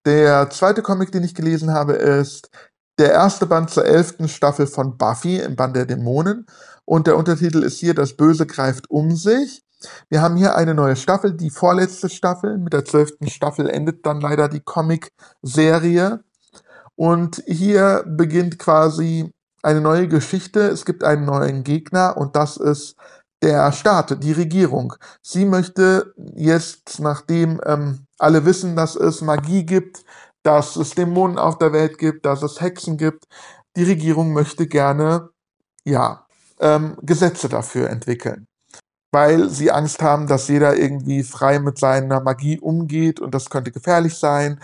Der 0.07 0.49
zweite 0.51 0.83
Comic, 0.83 1.13
den 1.13 1.25
ich 1.25 1.35
gelesen 1.35 1.73
habe, 1.73 1.95
ist 1.95 2.51
der 2.99 3.13
erste 3.13 3.47
Band 3.47 3.71
zur 3.71 3.85
elften 3.85 4.29
Staffel 4.29 4.67
von 4.67 4.97
Buffy 4.97 5.39
im 5.39 5.57
Band 5.57 5.77
der 5.77 5.87
Dämonen. 5.87 6.47
Und 6.85 7.07
der 7.07 7.17
Untertitel 7.17 7.63
ist 7.63 7.79
hier 7.79 7.95
Das 7.95 8.17
Böse 8.17 8.47
greift 8.47 8.91
um 8.91 9.17
sich. 9.17 9.65
Wir 10.09 10.21
haben 10.21 10.37
hier 10.37 10.57
eine 10.57 10.75
neue 10.75 10.97
Staffel, 10.97 11.33
die 11.33 11.51
vorletzte 11.51 12.09
Staffel. 12.09 12.59
Mit 12.59 12.73
der 12.73 12.85
zwölften 12.85 13.29
Staffel 13.29 13.69
endet 13.69 14.07
dann 14.07 14.21
leider 14.21 14.49
die 14.49 14.61
Comic-Serie. 14.61 16.23
Und 16.97 17.43
hier 17.47 18.05
beginnt 18.07 18.59
quasi 18.59 19.33
eine 19.63 19.81
neue 19.81 20.09
Geschichte. 20.09 20.61
Es 20.61 20.85
gibt 20.85 21.05
einen 21.05 21.25
neuen 21.25 21.65
Gegner 21.65 22.17
und 22.17 22.37
das 22.37 22.57
ist 22.57 22.97
der 23.43 23.73
Staat, 23.73 24.23
die 24.23 24.33
Regierung. 24.33 24.95
Sie 25.23 25.45
möchte 25.45 26.15
jetzt, 26.35 27.01
nachdem 27.01 27.61
ähm, 27.65 28.07
alle 28.19 28.45
wissen, 28.45 28.77
dass 28.77 28.97
es 28.97 29.23
Magie 29.23 29.65
gibt, 29.65 30.05
dass 30.43 30.77
es 30.77 30.91
Dämonen 30.91 31.39
auf 31.39 31.59
der 31.59 31.73
Welt 31.73 31.99
gibt, 31.99 32.27
dass 32.27 32.43
es 32.43 32.61
Hexen 32.61 32.97
gibt, 32.97 33.25
die 33.77 33.85
Regierung 33.85 34.33
möchte 34.33 34.67
gerne, 34.67 35.31
ja, 35.85 36.27
ähm, 36.61 36.97
Gesetze 37.03 37.49
dafür 37.49 37.89
entwickeln 37.89 38.47
weil 39.13 39.49
sie 39.49 39.71
Angst 39.71 40.03
haben, 40.03 40.27
dass 40.27 40.49
jeder 40.49 40.77
irgendwie 40.77 41.23
frei 41.23 41.59
mit 41.59 41.79
seiner 41.79 42.21
Magie 42.21 42.61
umgeht 42.61 43.21
und 43.21 43.35
das 43.35 43.51
könnte 43.51 43.73
gefährlich 43.73 44.15
sein. 44.17 44.61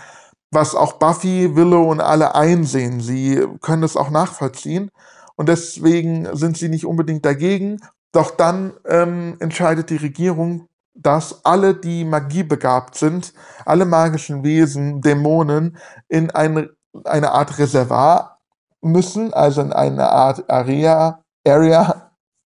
Was 0.51 0.75
auch 0.75 0.93
Buffy, 0.93 1.55
Willow 1.55 1.89
und 1.89 1.99
alle 1.99 2.35
einsehen. 2.35 3.01
Sie 3.01 3.45
können 3.61 3.83
es 3.83 3.97
auch 3.97 4.09
nachvollziehen 4.09 4.91
und 5.35 5.49
deswegen 5.49 6.35
sind 6.35 6.57
sie 6.57 6.69
nicht 6.69 6.85
unbedingt 6.85 7.25
dagegen. 7.25 7.79
Doch 8.13 8.31
dann 8.31 8.73
ähm, 8.85 9.35
entscheidet 9.39 9.89
die 9.89 9.97
Regierung, 9.97 10.67
dass 10.95 11.45
alle, 11.45 11.75
die 11.75 12.05
magiebegabt 12.05 12.95
sind, 12.95 13.33
alle 13.65 13.85
magischen 13.85 14.43
Wesen, 14.43 15.01
Dämonen, 15.01 15.77
in 16.07 16.31
eine, 16.31 16.71
eine 17.03 17.31
Art 17.31 17.59
Reservat 17.59 18.37
müssen, 18.81 19.33
also 19.33 19.61
in 19.61 19.73
eine 19.73 20.09
Art 20.09 20.49
Area, 20.49 21.21
Area 21.45 22.07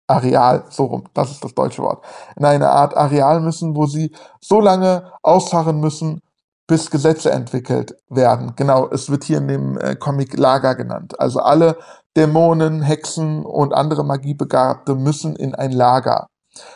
Areal, 0.09 0.65
so 0.71 0.87
rum, 0.87 1.05
das 1.13 1.31
ist 1.31 1.45
das 1.45 1.55
deutsche 1.55 1.83
Wort, 1.83 2.03
in 2.37 2.45
eine 2.45 2.71
Art 2.71 2.97
Areal 2.97 3.41
müssen, 3.41 3.77
wo 3.77 3.85
sie 3.85 4.11
so 4.41 4.59
lange 4.61 5.13
ausharren 5.23 5.81
müssen, 5.81 6.23
bis 6.69 6.91
Gesetze 6.91 7.33
entwickelt 7.33 7.97
werden. 8.09 8.53
Genau, 8.55 8.89
es 8.91 9.11
wird 9.11 9.25
hier 9.25 9.39
in 9.39 9.49
dem 9.49 9.79
äh, 9.79 9.97
Comic 9.97 10.37
Lager 10.37 10.77
genannt. 10.77 11.19
Also 11.19 11.41
alle 11.41 11.79
Dämonen, 12.17 12.83
Hexen 12.83 13.45
und 13.45 13.73
andere 13.73 14.05
Magiebegabte 14.05 14.95
müssen 14.95 15.35
in 15.35 15.55
ein 15.55 15.73
Lager. 15.73 16.29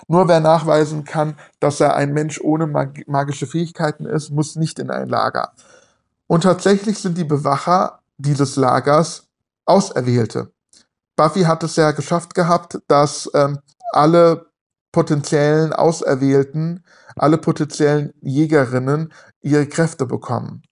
Nur 0.09 0.29
wer 0.29 0.41
nachweisen 0.41 1.05
kann, 1.05 1.37
dass 1.61 1.81
er 1.81 1.95
ein 1.95 2.13
Mensch 2.13 2.41
ohne 2.41 2.67
mag 2.67 3.07
magische 3.07 3.47
Fähigkeiten 3.47 4.07
ist, 4.07 4.31
muss 4.31 4.57
nicht 4.57 4.79
in 4.79 4.91
ein 4.91 5.09
Lager. 5.09 5.53
Und 6.27 6.45
tatsächlich 6.45 6.99
sind 6.99 7.19
die 7.19 7.25
Bewacher 7.25 8.01
dieses 8.17 8.57
Lagers 8.57 9.29
Auserwählte. 9.67 10.53
Buffy 11.17 11.43
hat 11.43 11.63
es 11.63 11.77
ja 11.77 11.93
geschafft 11.93 12.35
gehabt, 12.35 12.79
dass 12.89 13.31
ähm, 13.35 13.59
alle 13.93 14.47
potenziellen 14.93 15.73
Auserwählten, 15.73 16.85
alle 17.17 17.39
potenziellen 17.39 18.13
Jägerinnen 18.21 19.13
ihre 19.43 19.67
Kräfte 19.67 20.07
bekommen. 20.07 20.63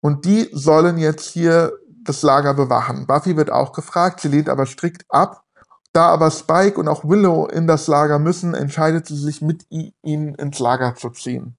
Und 0.00 0.24
die 0.24 0.48
sollen 0.52 0.98
jetzt 0.98 1.28
hier 1.30 1.72
das 2.04 2.22
Lager 2.22 2.54
bewachen. 2.54 3.06
Buffy 3.06 3.36
wird 3.36 3.50
auch 3.50 3.72
gefragt, 3.72 4.20
sie 4.20 4.28
lehnt 4.28 4.48
aber 4.48 4.66
strikt 4.66 5.04
ab. 5.08 5.44
Da 5.92 6.06
aber 6.06 6.30
Spike 6.30 6.80
und 6.80 6.88
auch 6.88 7.04
Willow 7.04 7.46
in 7.46 7.66
das 7.66 7.86
Lager 7.86 8.18
müssen, 8.18 8.54
entscheidet 8.54 9.06
sie 9.06 9.16
sich, 9.16 9.42
mit 9.42 9.66
ihnen 9.70 10.34
ins 10.34 10.58
Lager 10.58 10.94
zu 10.94 11.10
ziehen. 11.10 11.56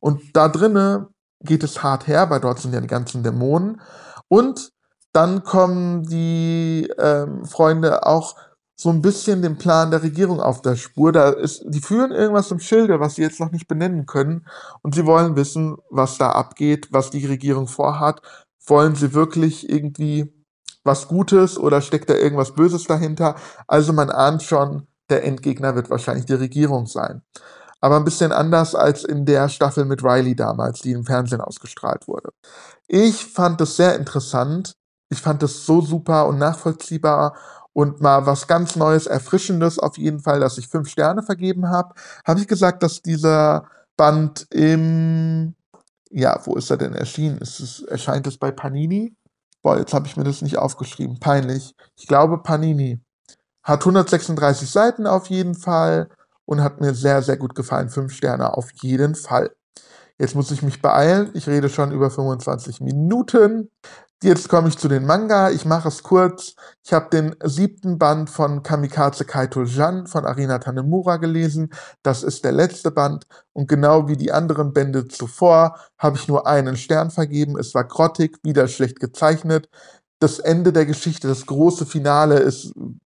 Und 0.00 0.22
da 0.34 0.48
drinnen 0.48 1.08
geht 1.40 1.62
es 1.62 1.82
hart 1.82 2.06
her, 2.06 2.30
weil 2.30 2.40
dort 2.40 2.58
sind 2.58 2.72
ja 2.72 2.80
die 2.80 2.86
ganzen 2.86 3.22
Dämonen. 3.22 3.80
Und 4.28 4.72
dann 5.12 5.44
kommen 5.44 6.02
die 6.04 6.90
ähm, 6.98 7.44
Freunde 7.44 8.06
auch 8.06 8.36
so 8.76 8.90
ein 8.90 9.02
bisschen 9.02 9.42
den 9.42 9.56
Plan 9.58 9.90
der 9.90 10.02
Regierung 10.02 10.40
auf 10.40 10.62
der 10.62 10.76
Spur. 10.76 11.12
Da 11.12 11.30
ist, 11.30 11.64
die 11.66 11.80
führen 11.80 12.10
irgendwas 12.12 12.50
im 12.50 12.60
Schilde, 12.60 13.00
was 13.00 13.14
sie 13.16 13.22
jetzt 13.22 13.40
noch 13.40 13.52
nicht 13.52 13.68
benennen 13.68 14.06
können. 14.06 14.46
Und 14.82 14.94
sie 14.94 15.06
wollen 15.06 15.36
wissen, 15.36 15.76
was 15.90 16.18
da 16.18 16.30
abgeht, 16.32 16.88
was 16.90 17.10
die 17.10 17.26
Regierung 17.26 17.68
vorhat. 17.68 18.20
Wollen 18.66 18.94
sie 18.96 19.14
wirklich 19.14 19.68
irgendwie 19.70 20.32
was 20.84 21.08
Gutes 21.08 21.58
oder 21.58 21.80
steckt 21.80 22.10
da 22.10 22.14
irgendwas 22.14 22.54
Böses 22.54 22.84
dahinter? 22.84 23.36
Also 23.68 23.92
man 23.92 24.10
ahnt 24.10 24.42
schon, 24.42 24.86
der 25.10 25.24
Endgegner 25.24 25.74
wird 25.76 25.90
wahrscheinlich 25.90 26.26
die 26.26 26.34
Regierung 26.34 26.86
sein. 26.86 27.22
aber 27.80 27.96
ein 27.98 28.04
bisschen 28.04 28.32
anders 28.32 28.74
als 28.74 29.04
in 29.04 29.26
der 29.26 29.50
Staffel 29.50 29.84
mit 29.84 30.02
Riley 30.02 30.34
damals, 30.34 30.80
die 30.80 30.92
im 30.92 31.04
Fernsehen 31.04 31.42
ausgestrahlt 31.42 32.08
wurde. 32.08 32.30
Ich 32.88 33.26
fand 33.26 33.60
es 33.60 33.76
sehr 33.76 33.96
interessant. 33.96 34.74
Ich 35.10 35.20
fand 35.20 35.42
es 35.42 35.66
so 35.66 35.82
super 35.82 36.26
und 36.26 36.38
nachvollziehbar 36.38 37.36
und 37.74 38.00
mal 38.00 38.24
was 38.24 38.46
ganz 38.46 38.76
Neues, 38.76 39.06
Erfrischendes 39.06 39.78
auf 39.78 39.98
jeden 39.98 40.20
Fall, 40.20 40.40
dass 40.40 40.56
ich 40.56 40.68
fünf 40.68 40.88
Sterne 40.88 41.22
vergeben 41.22 41.68
habe. 41.68 41.94
Habe 42.24 42.40
ich 42.40 42.48
gesagt, 42.48 42.82
dass 42.82 43.02
dieser 43.02 43.68
Band 43.96 44.46
im, 44.50 45.54
ja, 46.08 46.40
wo 46.44 46.54
ist 46.54 46.70
er 46.70 46.78
denn 46.78 46.94
erschienen? 46.94 47.38
Ist 47.38 47.60
es, 47.60 47.82
erscheint 47.82 48.26
es 48.26 48.38
bei 48.38 48.52
Panini? 48.52 49.14
Boah, 49.60 49.78
jetzt 49.78 49.92
habe 49.92 50.06
ich 50.06 50.16
mir 50.16 50.24
das 50.24 50.40
nicht 50.40 50.56
aufgeschrieben. 50.56 51.18
Peinlich. 51.18 51.74
Ich 51.96 52.06
glaube 52.06 52.38
Panini. 52.38 53.00
Hat 53.62 53.80
136 53.80 54.70
Seiten 54.70 55.06
auf 55.06 55.26
jeden 55.26 55.54
Fall 55.54 56.08
und 56.44 56.62
hat 56.62 56.80
mir 56.80 56.94
sehr, 56.94 57.22
sehr 57.22 57.36
gut 57.36 57.54
gefallen. 57.54 57.88
Fünf 57.88 58.12
Sterne 58.12 58.56
auf 58.56 58.70
jeden 58.82 59.14
Fall. 59.14 59.50
Jetzt 60.18 60.36
muss 60.36 60.50
ich 60.52 60.62
mich 60.62 60.80
beeilen. 60.80 61.30
Ich 61.34 61.48
rede 61.48 61.68
schon 61.68 61.90
über 61.90 62.10
25 62.10 62.80
Minuten. 62.82 63.70
Jetzt 64.22 64.48
komme 64.48 64.68
ich 64.68 64.78
zu 64.78 64.88
den 64.88 65.04
Manga. 65.04 65.50
Ich 65.50 65.66
mache 65.66 65.88
es 65.88 66.02
kurz. 66.02 66.54
Ich 66.82 66.94
habe 66.94 67.10
den 67.10 67.36
siebten 67.44 67.98
Band 67.98 68.30
von 68.30 68.62
Kamikaze 68.62 69.26
Kaito 69.26 69.64
Jan 69.64 70.06
von 70.06 70.24
Arina 70.24 70.58
Tanemura 70.58 71.18
gelesen. 71.18 71.70
Das 72.02 72.22
ist 72.22 72.42
der 72.44 72.52
letzte 72.52 72.90
Band. 72.90 73.26
Und 73.52 73.68
genau 73.68 74.08
wie 74.08 74.16
die 74.16 74.32
anderen 74.32 74.72
Bände 74.72 75.08
zuvor 75.08 75.78
habe 75.98 76.16
ich 76.16 76.26
nur 76.26 76.46
einen 76.46 76.76
Stern 76.76 77.10
vergeben. 77.10 77.58
Es 77.58 77.74
war 77.74 77.84
grottig, 77.84 78.38
wieder 78.42 78.66
schlecht 78.68 78.98
gezeichnet. 78.98 79.68
Das 80.20 80.38
Ende 80.38 80.72
der 80.72 80.86
Geschichte, 80.86 81.28
das 81.28 81.44
große 81.44 81.84
Finale 81.84 82.38
ist 82.38 82.74
ein 82.76 83.00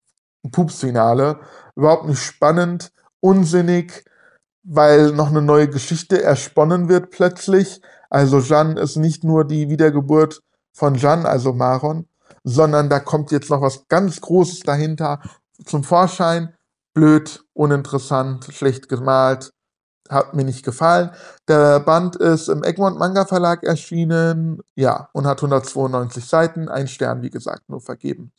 Pupsfinale. 0.53 1.41
Überhaupt 1.75 2.07
nicht 2.07 2.23
spannend, 2.23 2.93
unsinnig, 3.19 4.05
weil 4.63 5.11
noch 5.13 5.31
eine 5.31 5.43
neue 5.43 5.69
Geschichte 5.69 6.23
ersponnen 6.23 6.89
wird 6.89 7.11
plötzlich. 7.11 7.81
Also 8.09 8.39
Jan 8.39 8.77
ist 8.77 8.97
nicht 8.97 9.25
nur 9.25 9.45
die 9.45 9.69
Wiedergeburt 9.69 10.43
von 10.73 10.95
Jan, 10.95 11.27
also 11.27 11.53
Maron, 11.53 12.07
sondern 12.45 12.89
da 12.89 13.01
kommt 13.01 13.31
jetzt 13.31 13.51
noch 13.51 13.63
was 13.63 13.89
ganz 13.89 14.21
Großes 14.21 14.61
dahinter 14.61 15.21
zum 15.65 15.85
Vorschein. 15.85 16.55
Blöd, 16.95 17.45
uninteressant, 17.53 18.47
schlecht 18.53 18.89
gemalt, 18.89 19.53
hat 20.09 20.35
mir 20.35 20.45
nicht 20.45 20.65
gefallen. 20.65 21.11
Der 21.47 21.81
Band 21.81 22.17
ist 22.17 22.49
im 22.49 22.65
Egmont 22.65 22.99
Manga 22.99 23.25
Verlag 23.25 23.63
erschienen, 23.63 24.61
ja, 24.75 25.09
und 25.13 25.27
hat 25.27 25.39
192 25.39 26.25
Seiten, 26.25 26.69
ein 26.69 26.89
Stern, 26.89 27.23
wie 27.23 27.31
gesagt, 27.31 27.69
nur 27.69 27.81
vergeben. 27.81 28.33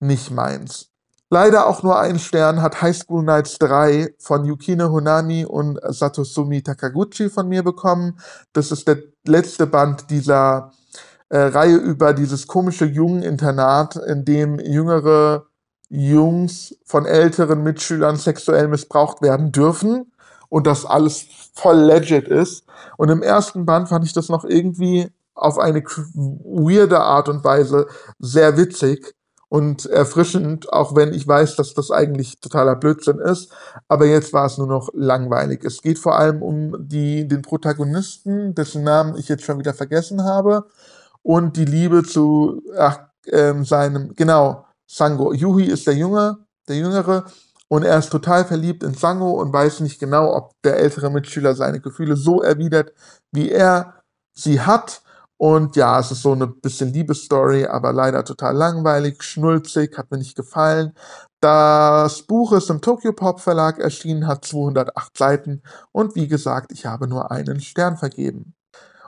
Nicht 0.00 0.30
meins. 0.30 0.90
Leider 1.30 1.66
auch 1.66 1.82
nur 1.82 1.98
ein 1.98 2.18
Stern 2.18 2.62
hat 2.62 2.82
High 2.82 2.96
School 2.96 3.24
Nights 3.24 3.58
3 3.58 4.14
von 4.18 4.44
Yukine 4.44 4.90
Honami 4.90 5.44
und 5.44 5.80
Satosumi 5.82 6.62
Takaguchi 6.62 7.30
von 7.30 7.48
mir 7.48 7.62
bekommen. 7.64 8.20
Das 8.52 8.70
ist 8.70 8.86
der 8.86 8.98
letzte 9.26 9.66
Band 9.66 10.10
dieser 10.10 10.70
äh, 11.34 11.48
Reihe 11.48 11.74
über 11.74 12.12
dieses 12.12 12.46
komische 12.46 12.84
Jungeninternat, 12.84 13.96
in 13.96 14.24
dem 14.24 14.60
jüngere 14.60 15.46
Jungs 15.88 16.76
von 16.84 17.06
älteren 17.06 17.64
Mitschülern 17.64 18.14
sexuell 18.14 18.68
missbraucht 18.68 19.20
werden 19.20 19.50
dürfen 19.50 20.12
und 20.48 20.68
das 20.68 20.86
alles 20.86 21.26
voll 21.54 21.78
legit 21.78 22.28
ist. 22.28 22.64
Und 22.98 23.08
im 23.08 23.20
ersten 23.20 23.66
Band 23.66 23.88
fand 23.88 24.04
ich 24.04 24.12
das 24.12 24.28
noch 24.28 24.44
irgendwie 24.44 25.08
auf 25.34 25.58
eine 25.58 25.82
weirde 25.82 27.00
Art 27.00 27.28
und 27.28 27.42
Weise 27.42 27.88
sehr 28.20 28.56
witzig 28.56 29.16
und 29.48 29.86
erfrischend, 29.86 30.72
auch 30.72 30.94
wenn 30.94 31.12
ich 31.12 31.26
weiß, 31.26 31.56
dass 31.56 31.74
das 31.74 31.90
eigentlich 31.90 32.38
totaler 32.40 32.76
Blödsinn 32.76 33.18
ist. 33.18 33.50
Aber 33.88 34.06
jetzt 34.06 34.32
war 34.32 34.46
es 34.46 34.56
nur 34.56 34.68
noch 34.68 34.90
langweilig. 34.92 35.64
Es 35.64 35.82
geht 35.82 35.98
vor 35.98 36.16
allem 36.16 36.42
um 36.42 36.76
die, 36.78 37.26
den 37.26 37.42
Protagonisten, 37.42 38.54
dessen 38.54 38.84
Namen 38.84 39.16
ich 39.16 39.28
jetzt 39.28 39.42
schon 39.42 39.58
wieder 39.58 39.74
vergessen 39.74 40.22
habe, 40.22 40.66
und 41.24 41.56
die 41.56 41.64
Liebe 41.64 42.04
zu 42.04 42.62
ach, 42.78 43.00
ähm, 43.26 43.64
seinem, 43.64 44.14
genau, 44.14 44.66
Sango. 44.86 45.32
Yuhi 45.32 45.64
ist 45.64 45.86
der 45.86 45.94
Junge, 45.94 46.38
der 46.68 46.76
Jüngere, 46.76 47.24
und 47.68 47.82
er 47.82 47.98
ist 47.98 48.10
total 48.10 48.44
verliebt 48.44 48.82
in 48.82 48.94
Sango 48.94 49.30
und 49.40 49.52
weiß 49.52 49.80
nicht 49.80 49.98
genau, 49.98 50.34
ob 50.34 50.52
der 50.62 50.76
ältere 50.76 51.10
Mitschüler 51.10 51.54
seine 51.54 51.80
Gefühle 51.80 52.16
so 52.16 52.42
erwidert, 52.42 52.92
wie 53.32 53.50
er 53.50 54.02
sie 54.34 54.60
hat. 54.60 55.02
Und 55.36 55.74
ja, 55.76 55.98
es 55.98 56.10
ist 56.12 56.22
so 56.22 56.32
eine 56.32 56.46
bisschen 56.46 56.92
Liebesstory, 56.92 57.66
aber 57.66 57.92
leider 57.92 58.24
total 58.24 58.54
langweilig, 58.54 59.22
schnulzig, 59.22 59.98
hat 59.98 60.10
mir 60.10 60.18
nicht 60.18 60.36
gefallen. 60.36 60.92
Das 61.40 62.22
Buch 62.22 62.52
ist 62.52 62.70
im 62.70 62.80
Tokyo 62.80 63.12
Pop 63.12 63.40
Verlag 63.40 63.78
erschienen, 63.78 64.26
hat 64.26 64.44
208 64.44 65.16
Seiten 65.18 65.62
und 65.92 66.14
wie 66.14 66.28
gesagt, 66.28 66.70
ich 66.72 66.86
habe 66.86 67.08
nur 67.08 67.30
einen 67.30 67.60
Stern 67.60 67.96
vergeben. 67.96 68.54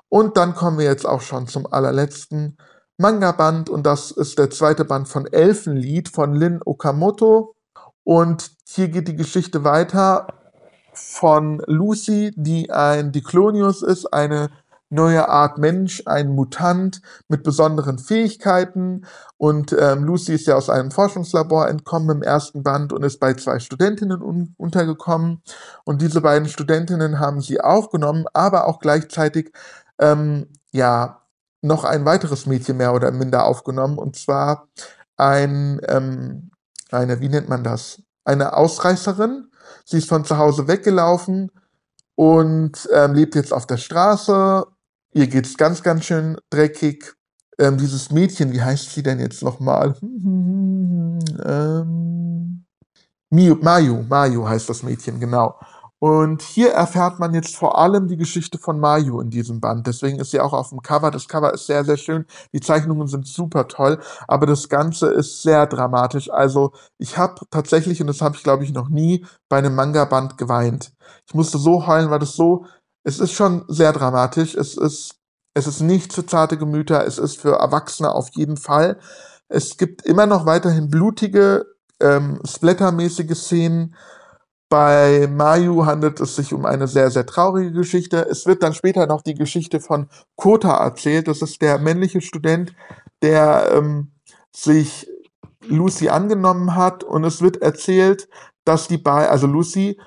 Und 0.09 0.37
dann 0.37 0.55
kommen 0.55 0.79
wir 0.79 0.85
jetzt 0.85 1.07
auch 1.07 1.21
schon 1.21 1.47
zum 1.47 1.67
allerletzten 1.71 2.57
Manga-Band 2.99 3.69
und 3.69 3.85
das 3.85 4.11
ist 4.11 4.39
der 4.39 4.51
zweite 4.51 4.85
Band 4.85 5.09
von 5.09 5.27
Elfenlied 5.27 6.09
von 6.09 6.35
Lin 6.35 6.61
Okamoto. 6.65 7.55
Und 8.05 8.51
hier 8.67 8.89
geht 8.89 9.09
die 9.09 9.17
Geschichte 9.17 9.65
weiter 9.65 10.29
von 10.93 11.63
Lucy, 11.67 12.33
die 12.37 12.71
ein 12.71 13.13
Diklonius 13.13 13.83
ist, 13.83 14.07
eine 14.13 14.51
neue 14.89 15.29
Art 15.29 15.59
Mensch, 15.59 16.03
ein 16.07 16.29
Mutant 16.29 17.03
mit 17.29 17.43
besonderen 17.43 17.99
Fähigkeiten. 17.99 19.05
Und 19.37 19.77
ähm, 19.79 20.05
Lucy 20.05 20.35
ist 20.35 20.47
ja 20.47 20.55
aus 20.55 20.71
einem 20.71 20.91
Forschungslabor 20.91 21.69
entkommen 21.69 22.19
im 22.19 22.23
ersten 22.23 22.63
Band 22.63 22.93
und 22.93 23.03
ist 23.03 23.19
bei 23.19 23.35
zwei 23.35 23.59
Studentinnen 23.59 24.23
un 24.23 24.55
untergekommen. 24.57 25.43
Und 25.85 26.01
diese 26.01 26.21
beiden 26.21 26.49
Studentinnen 26.49 27.19
haben 27.19 27.41
sie 27.41 27.61
aufgenommen, 27.61 28.27
aber 28.33 28.67
auch 28.67 28.79
gleichzeitig 28.79 29.53
ähm, 29.99 30.49
ja 30.73 31.23
noch 31.63 31.85
ein 31.85 32.05
weiteres 32.05 32.47
Mädchen 32.47 32.77
mehr 32.77 32.95
oder 32.95 33.11
minder 33.11 33.45
aufgenommen. 33.45 33.99
Und 33.99 34.17
zwar 34.17 34.69
ein, 35.17 35.81
ähm, 35.89 36.51
eine, 36.91 37.21
wie 37.21 37.29
nennt 37.29 37.49
man 37.49 37.65
das? 37.65 38.03
Eine 38.25 38.55
Ausreißerin. 38.55 39.51
Sie 39.85 39.99
ist 39.99 40.09
von 40.09 40.25
zu 40.25 40.39
Hause 40.39 40.69
weggelaufen 40.69 41.51
und 42.15 42.89
ähm, 42.93 43.15
lebt 43.15 43.35
jetzt 43.35 43.53
auf 43.53 43.67
der 43.67 43.79
Straße 43.79 44.67
Ihr 45.17 45.27
geht's 45.29 45.57
ganz, 45.57 45.83
ganz 45.83 46.05
schön 46.05 46.37
dreckig. 46.51 47.15
Ähm, 47.59 47.79
dieses 47.79 48.11
Mädchen, 48.11 48.53
wie 48.53 48.61
heißt 48.61 48.93
sie 48.93 49.03
denn 49.03 49.19
jetzt 49.19 49.43
nochmal? 49.43 49.97
ähm, 51.43 52.67
Mayu, 53.31 54.03
Mayu 54.07 54.47
heißt 54.47 54.69
das 54.69 54.83
Mädchen, 54.83 55.19
genau. 55.19 55.59
Und 55.99 56.43
hier 56.43 56.73
erfährt 56.73 57.19
man 57.19 57.33
jetzt 57.33 57.57
vor 57.57 57.79
allem 57.79 58.07
die 58.07 58.19
Geschichte 58.19 58.59
von 58.59 58.79
Mayu 58.79 59.21
in 59.21 59.31
diesem 59.31 59.61
Band. 59.61 59.87
Deswegen 59.87 60.21
ist 60.21 60.31
sie 60.31 60.41
auch 60.41 60.53
auf 60.53 60.69
dem 60.69 60.83
Cover. 60.83 61.11
Das 61.11 61.27
Cover 61.27 61.55
ist 61.55 61.67
sehr, 61.67 61.85
sehr 61.85 61.97
schön. 61.97 62.27
Die 62.53 62.61
Zeichnungen 62.61 63.09
sind 63.09 63.27
super 63.27 63.67
toll. 63.67 63.99
Aber 64.29 64.45
das 64.47 64.69
Ganze 64.69 65.07
ist 65.09 65.43
sehr 65.43 65.67
dramatisch. 65.67 66.31
Also 66.31 66.73
ich 66.99 67.17
habe 67.17 67.41
tatsächlich, 67.51 68.01
und 68.01 68.09
das 68.09 68.21
habe 68.21 68.37
ich 68.37 68.43
glaube 68.43 68.65
ich 68.65 68.73
noch 68.73 68.91
nie, 68.91 69.25
bei 69.49 69.59
einem 69.59 69.75
Manga-Band 69.75 70.37
geweint. 70.37 70.93
Ich 71.27 71.35
musste 71.35 71.57
so 71.59 71.87
heulen, 71.87 72.11
weil 72.11 72.19
das 72.19 72.35
so 72.35 72.67
es 73.07 73.21
ist 73.21 73.33
schon 73.33 73.65
sehr 73.69 73.93
dramatisch. 73.93 74.57
Es 74.57 74.77
ist, 74.77 75.15
es 75.55 75.69
ist 75.69 75.81
nicht 75.81 76.13
für 76.13 76.27
zarte 76.27 76.59
Gemüter. 76.59 77.07
Es 77.07 77.19
ist 77.19 77.41
für 77.41 77.53
Erwachsene 77.53 78.11
auf 78.11 78.31
jeden 78.31 78.57
Fall. 78.57 78.99
Es 79.49 79.77
gibt 79.77 80.03
immer 80.05 80.27
noch 80.27 80.45
weiterhin 80.45 80.91
blutige, 80.91 81.67
ähm, 82.01 82.41
splattermäßige 82.45 83.39
Szenen. 83.39 83.95
Bei 84.69 85.29
Mayu 85.29 85.87
handelt 85.87 86.21
es 86.21 86.35
sich 86.35 86.53
um 86.53 86.65
eine 86.65 86.89
sehr, 86.89 87.11
sehr 87.11 87.25
traurige 87.25 87.73
Geschichte. 87.73 88.27
Es 88.29 88.47
wird 88.47 88.63
dann 88.63 88.75
später 88.75 89.07
noch 89.07 89.23
die 89.23 89.35
Geschichte 89.35 89.79
von 89.81 90.09
Kota 90.37 90.77
erzählt. 90.77 91.29
Das 91.29 91.41
ist 91.41 91.63
der 91.63 91.79
männliche 91.79 92.21
Student, 92.21 92.75
der 93.23 93.71
ähm, 93.73 94.13
sich 94.55 95.07
Lucy 95.65 96.09
angenommen 96.09 96.75
hat. 96.75 97.05
Und 97.05 97.23
es 97.25 97.43
wird 97.43 97.63
erzählt, 97.63 98.29
dass 98.65 98.89
die 98.89 98.99
beiden, 98.99 99.31
also 99.31 99.47
Lucy 99.47 100.01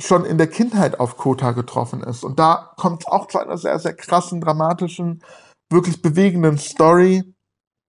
schon 0.00 0.24
in 0.24 0.38
der 0.38 0.48
Kindheit 0.48 0.98
auf 0.98 1.16
Kota 1.16 1.52
getroffen 1.52 2.02
ist. 2.02 2.24
Und 2.24 2.38
da 2.38 2.72
kommt 2.76 3.02
es 3.02 3.06
auch 3.06 3.28
zu 3.28 3.38
einer 3.38 3.58
sehr, 3.58 3.78
sehr 3.78 3.94
krassen, 3.94 4.40
dramatischen, 4.40 5.22
wirklich 5.70 6.02
bewegenden 6.02 6.58
Story. 6.58 7.34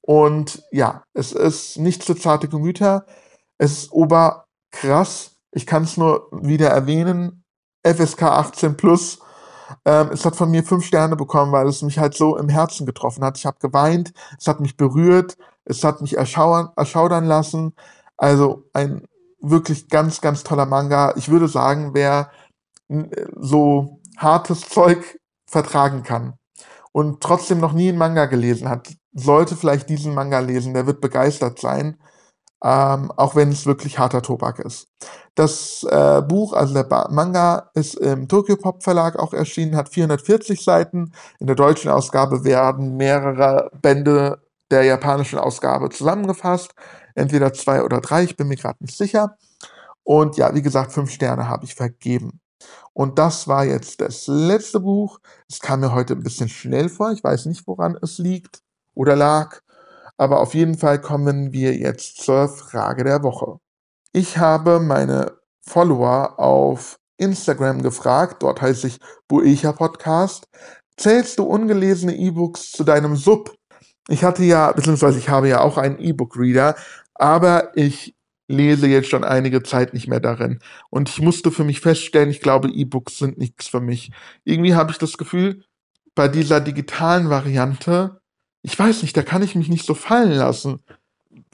Und 0.02 0.64
ja, 0.72 1.04
es 1.14 1.32
ist 1.32 1.78
nicht 1.78 2.04
für 2.04 2.16
zarte 2.16 2.48
Gemüter. 2.48 3.06
Es 3.58 3.84
ist 3.84 3.92
oberkrass. 3.92 5.31
Ich 5.52 5.66
kann 5.66 5.84
es 5.84 5.98
nur 5.98 6.28
wieder 6.32 6.70
erwähnen. 6.70 7.44
FSK 7.84 8.24
18 8.24 8.78
plus. 8.78 9.20
Ähm, 9.86 10.10
es 10.12 10.26
hat 10.26 10.36
von 10.36 10.52
mir 10.52 10.64
fünf 10.64 10.86
Sterne 10.86 11.16
bekommen, 11.16 11.52
weil 11.52 11.68
es 11.68 11.82
mich 11.82 11.98
halt 11.98 12.14
so 12.14 12.38
im 12.38 12.50
Herzen 12.50 12.86
getroffen 12.86 13.24
hat. 13.24 13.38
Ich 13.38 13.46
habe 13.46 13.58
geweint, 13.60 14.14
es 14.38 14.48
hat 14.48 14.60
mich 14.60 14.78
berührt, 14.78 15.38
es 15.66 15.84
hat 15.84 16.02
mich 16.02 16.18
erschauern, 16.18 16.70
erschaudern 16.76 17.26
lassen. 17.26 17.74
Also 18.18 18.66
ein 18.74 19.06
wirklich 19.40 19.90
ganz, 19.90 20.22
ganz 20.22 20.44
toller 20.44 20.66
Manga. 20.66 21.14
Ich 21.16 21.30
würde 21.30 21.48
sagen, 21.48 21.92
wer 21.94 22.32
so 23.38 24.00
hartes 24.18 24.68
Zeug 24.70 25.20
vertragen 25.46 26.04
kann 26.04 26.34
und 26.92 27.22
trotzdem 27.22 27.60
noch 27.60 27.74
nie 27.74 27.90
einen 27.90 27.98
Manga 27.98 28.26
gelesen 28.26 28.70
hat, 28.70 28.94
sollte 29.14 29.56
vielleicht 29.56 29.90
diesen 29.90 30.14
Manga 30.14 30.40
lesen. 30.40 30.74
Der 30.74 30.88
wird 30.88 31.02
begeistert 31.02 31.60
sein. 31.60 31.98
Ähm, 32.64 33.12
auch 33.16 33.36
wenn 33.36 33.50
es 33.50 33.66
wirklich 33.66 33.98
harter 33.98 34.22
Tobak 34.22 34.60
ist. 34.60 34.88
Das 35.36 35.84
äh, 35.90 36.22
Buch, 36.22 36.54
also 36.54 36.74
der 36.74 36.84
ba 36.84 37.08
Manga, 37.10 37.72
ist 37.74 37.96
im 37.96 38.28
Tokyo 38.28 38.56
Pop 38.58 38.84
Verlag 38.84 39.18
auch 39.18 39.34
erschienen, 39.34 39.76
hat 39.76 39.90
440 39.90 40.64
Seiten. 40.64 41.14
In 41.40 41.48
der 41.48 41.56
deutschen 41.56 41.90
Ausgabe 41.90 42.44
werden 42.44 42.98
mehrere 42.98 43.72
Bände 43.82 44.42
der 44.70 44.84
japanischen 44.84 45.40
Ausgabe 45.40 45.90
zusammengefasst. 45.90 46.74
Entweder 47.16 47.54
zwei 47.54 47.84
oder 47.84 48.00
drei, 48.00 48.24
ich 48.24 48.38
bin 48.38 48.48
mir 48.48 48.56
gerade 48.58 48.84
nicht 48.84 48.98
sicher. 48.98 49.38
Und 50.04 50.38
ja, 50.38 50.54
wie 50.54 50.62
gesagt, 50.62 50.92
fünf 50.94 51.12
Sterne 51.12 51.48
habe 51.48 51.66
ich 51.66 51.76
vergeben. 51.76 52.40
Und 52.94 53.18
das 53.18 53.48
war 53.48 53.66
jetzt 53.66 54.02
das 54.02 54.28
letzte 54.28 54.80
Buch. 54.80 55.20
Es 55.50 55.60
kam 55.60 55.80
mir 55.80 55.94
heute 55.94 56.14
ein 56.14 56.24
bisschen 56.24 56.50
schnell 56.50 56.90
vor. 56.90 57.12
Ich 57.12 57.24
weiß 57.24 57.46
nicht, 57.46 57.66
woran 57.68 57.98
es 58.02 58.18
liegt 58.18 58.62
oder 58.94 59.16
lag. 59.16 59.62
Aber 60.22 60.40
auf 60.40 60.54
jeden 60.54 60.78
Fall 60.78 61.02
kommen 61.02 61.52
wir 61.52 61.76
jetzt 61.76 62.18
zur 62.18 62.48
Frage 62.48 63.04
der 63.04 63.24
Woche. 63.24 63.58
Ich 64.14 64.38
habe 64.38 64.80
meine 64.80 65.32
Follower 65.66 66.40
auf 66.40 67.00
Instagram 67.18 67.82
gefragt, 67.82 68.44
dort 68.44 68.62
heiße 68.62 68.86
ich 68.86 69.00
Buecha 69.28 69.72
Podcast. 69.72 70.48
Zählst 70.96 71.40
du 71.40 71.44
ungelesene 71.46 72.16
E-Books 72.16 72.72
zu 72.72 72.84
deinem 72.84 73.16
Sub? 73.16 73.56
Ich 74.10 74.24
hatte 74.24 74.44
ja, 74.44 74.72
beziehungsweise 74.72 75.18
ich 75.18 75.30
habe 75.30 75.50
ja 75.50 75.62
auch 75.62 75.80
einen 75.80 75.98
E-Book-Reader, 75.98 76.76
aber 77.16 77.76
ich 77.76 78.16
lese 78.48 78.86
jetzt 78.86 79.10
schon 79.10 79.24
einige 79.24 79.64
Zeit 79.64 79.96
nicht 79.96 80.08
mehr 80.08 80.20
darin. 80.20 80.60
Und 80.92 81.10
ich 81.10 81.20
musste 81.20 81.50
für 81.50 81.64
mich 81.64 81.82
feststellen, 81.82 82.30
ich 82.30 82.42
glaube, 82.42 82.70
E-Books 82.70 83.18
sind 83.18 83.40
nichts 83.40 83.70
für 83.70 83.82
mich. 83.82 84.12
Irgendwie 84.44 84.76
habe 84.76 84.92
ich 84.92 85.00
das 85.00 85.18
Gefühl, 85.18 85.64
bei 86.14 86.28
dieser 86.28 86.62
digitalen 86.62 87.32
Variante, 87.32 88.21
ich 88.62 88.78
weiß 88.78 89.02
nicht, 89.02 89.16
da 89.18 89.24
kann 89.24 89.44
ich 89.44 89.56
mich 89.56 89.70
nicht 89.70 89.86
so 89.86 89.94
fallen 89.94 90.34
lassen. 90.34 90.82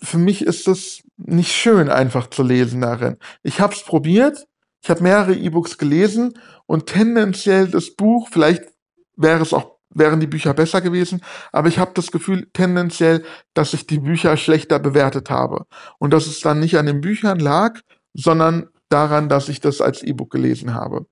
Für 0.02 0.18
mich 0.18 0.42
ist 0.42 0.68
es 0.68 1.04
nicht 1.18 1.52
schön, 1.52 1.90
einfach 1.90 2.30
zu 2.30 2.44
lesen 2.44 2.82
darin. 2.82 3.18
Ich 3.44 3.60
habe 3.60 3.74
es 3.74 3.84
probiert, 3.84 4.48
ich 4.82 4.90
habe 4.90 5.04
mehrere 5.04 5.36
E-Books 5.36 5.78
gelesen 5.78 6.38
und 6.66 6.86
tendenziell 6.88 7.68
das 7.68 7.96
Buch, 7.96 8.30
vielleicht 8.32 8.64
wäre 9.16 9.42
es 9.42 9.54
auch 9.54 9.78
wären 9.90 10.20
die 10.20 10.28
Bücher 10.28 10.54
besser 10.54 10.82
gewesen, 10.82 11.22
aber 11.52 11.70
ich 11.70 11.80
habe 11.80 11.92
das 11.96 12.12
Gefühl 12.12 12.48
tendenziell, 12.54 13.24
dass 13.54 13.74
ich 13.74 13.88
die 13.88 14.00
Bücher 14.00 14.38
schlechter 14.38 14.80
bewertet 14.80 15.30
habe 15.30 15.66
und 15.98 16.12
dass 16.12 16.28
es 16.28 16.40
dann 16.42 16.60
nicht 16.60 16.78
an 16.78 16.86
den 16.86 17.02
Büchern 17.02 17.40
lag, 17.40 17.80
sondern 18.14 18.68
daran, 18.90 19.30
dass 19.30 19.50
ich 19.50 19.60
das 19.60 19.82
als 19.82 20.04
E-Book 20.04 20.32
gelesen 20.32 20.74
habe. 20.74 21.08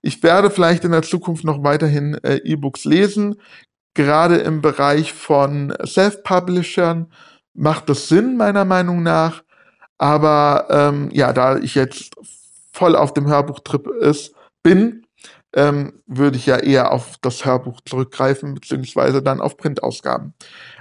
Ich 0.00 0.22
werde 0.22 0.50
vielleicht 0.50 0.84
in 0.84 0.92
der 0.92 1.02
Zukunft 1.02 1.44
noch 1.44 1.62
weiterhin 1.62 2.14
äh, 2.24 2.36
E-Books 2.36 2.84
lesen. 2.84 3.36
Gerade 3.94 4.36
im 4.36 4.62
Bereich 4.62 5.12
von 5.12 5.74
Self-Publishern 5.84 7.12
macht 7.54 7.88
das 7.88 8.08
Sinn, 8.08 8.36
meiner 8.36 8.64
Meinung 8.64 9.02
nach. 9.02 9.42
Aber 9.98 10.66
ähm, 10.70 11.10
ja, 11.12 11.32
da 11.32 11.58
ich 11.58 11.74
jetzt 11.74 12.14
voll 12.72 12.96
auf 12.96 13.12
dem 13.12 13.28
Hörbuchtrip 13.28 13.86
ist, 13.86 14.34
bin, 14.62 15.06
ähm, 15.54 16.00
würde 16.06 16.38
ich 16.38 16.46
ja 16.46 16.56
eher 16.56 16.92
auf 16.92 17.16
das 17.20 17.44
Hörbuch 17.44 17.80
zurückgreifen, 17.84 18.54
beziehungsweise 18.54 19.22
dann 19.22 19.40
auf 19.40 19.56
Printausgaben. 19.56 20.34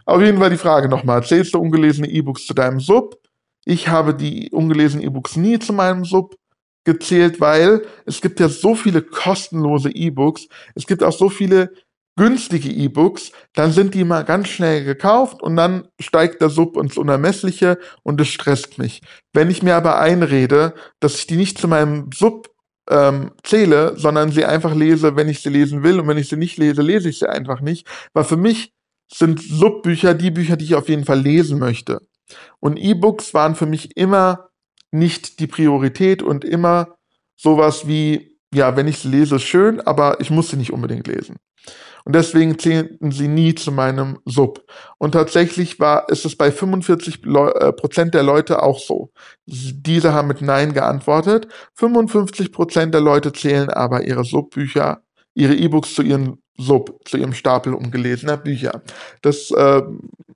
Auf 0.05 0.21
jeden 0.21 0.39
Fall 0.39 0.49
die 0.49 0.57
Frage 0.57 0.87
nochmal, 0.87 1.23
zählst 1.23 1.53
du 1.53 1.59
ungelesene 1.59 2.07
E-Books 2.07 2.45
zu 2.45 2.53
deinem 2.53 2.79
Sub? 2.79 3.17
Ich 3.65 3.89
habe 3.89 4.15
die 4.15 4.49
ungelesenen 4.51 5.05
E-Books 5.05 5.35
nie 5.35 5.59
zu 5.59 5.73
meinem 5.73 6.05
Sub 6.05 6.35
gezählt, 6.83 7.39
weil 7.39 7.85
es 8.05 8.21
gibt 8.21 8.39
ja 8.39 8.49
so 8.49 8.73
viele 8.73 9.01
kostenlose 9.01 9.91
E-Books, 9.91 10.47
es 10.73 10.87
gibt 10.87 11.03
auch 11.03 11.13
so 11.13 11.29
viele 11.29 11.73
günstige 12.17 12.69
E-Books, 12.69 13.31
dann 13.53 13.71
sind 13.71 13.93
die 13.93 14.03
mal 14.03 14.23
ganz 14.23 14.49
schnell 14.49 14.83
gekauft 14.83 15.41
und 15.41 15.55
dann 15.55 15.87
steigt 15.99 16.41
der 16.41 16.49
Sub 16.49 16.77
ins 16.77 16.97
Unermessliche 16.97 17.77
und 18.03 18.19
es 18.21 18.27
stresst 18.27 18.77
mich. 18.77 19.01
Wenn 19.33 19.49
ich 19.49 19.63
mir 19.63 19.75
aber 19.75 19.99
einrede, 19.99 20.73
dass 20.99 21.15
ich 21.15 21.27
die 21.27 21.37
nicht 21.37 21.57
zu 21.57 21.67
meinem 21.67 22.09
Sub 22.13 22.51
ähm, 22.89 23.31
zähle, 23.43 23.97
sondern 23.97 24.31
sie 24.31 24.45
einfach 24.45 24.75
lese, 24.75 25.15
wenn 25.15 25.29
ich 25.29 25.41
sie 25.41 25.49
lesen 25.49 25.83
will. 25.83 25.99
Und 25.99 26.07
wenn 26.07 26.17
ich 26.17 26.29
sie 26.29 26.35
nicht 26.35 26.57
lese, 26.57 26.81
lese 26.81 27.09
ich 27.09 27.19
sie 27.19 27.29
einfach 27.29 27.61
nicht. 27.61 27.87
Weil 28.13 28.25
für 28.25 28.37
mich 28.37 28.73
sind 29.11 29.41
Subbücher 29.41 30.13
die 30.13 30.31
Bücher, 30.31 30.57
die 30.57 30.65
ich 30.65 30.75
auf 30.75 30.89
jeden 30.89 31.05
Fall 31.05 31.19
lesen 31.19 31.59
möchte. 31.59 32.01
Und 32.59 32.77
E-Books 32.77 33.33
waren 33.33 33.55
für 33.55 33.65
mich 33.65 33.97
immer 33.97 34.49
nicht 34.91 35.39
die 35.39 35.47
Priorität 35.47 36.21
und 36.21 36.43
immer 36.43 36.95
sowas 37.37 37.87
wie, 37.87 38.37
ja, 38.53 38.75
wenn 38.75 38.87
ich 38.87 38.99
sie 38.99 39.09
lese, 39.09 39.39
schön, 39.39 39.79
aber 39.81 40.19
ich 40.19 40.29
muss 40.29 40.49
sie 40.49 40.57
nicht 40.57 40.73
unbedingt 40.73 41.07
lesen. 41.07 41.37
Und 42.05 42.15
deswegen 42.15 42.57
zählten 42.57 43.11
sie 43.11 43.27
nie 43.27 43.55
zu 43.55 43.71
meinem 43.71 44.19
Sub. 44.25 44.65
Und 44.97 45.11
tatsächlich 45.11 45.79
war, 45.79 46.09
ist 46.09 46.25
es 46.25 46.35
bei 46.35 46.51
45 46.51 47.25
äh, 47.25 47.71
Prozent 47.73 48.13
der 48.13 48.23
Leute 48.23 48.63
auch 48.63 48.79
so. 48.79 49.11
Diese 49.45 50.13
haben 50.13 50.27
mit 50.27 50.41
Nein 50.41 50.73
geantwortet. 50.73 51.47
55 51.75 52.51
Prozent 52.51 52.93
der 52.93 53.01
Leute 53.01 53.33
zählen 53.33 53.69
aber 53.69 54.03
ihre 54.03 54.23
Subbücher, 54.23 55.03
ihre 55.33 55.55
E-Books 55.55 55.93
zu 55.93 56.01
ihren 56.01 56.41
Sub, 56.57 56.99
zu 57.05 57.17
ihrem 57.17 57.33
Stapel 57.33 57.73
ungelesener 57.73 58.37
Bücher. 58.37 58.81
Das 59.21 59.51
äh, 59.51 59.81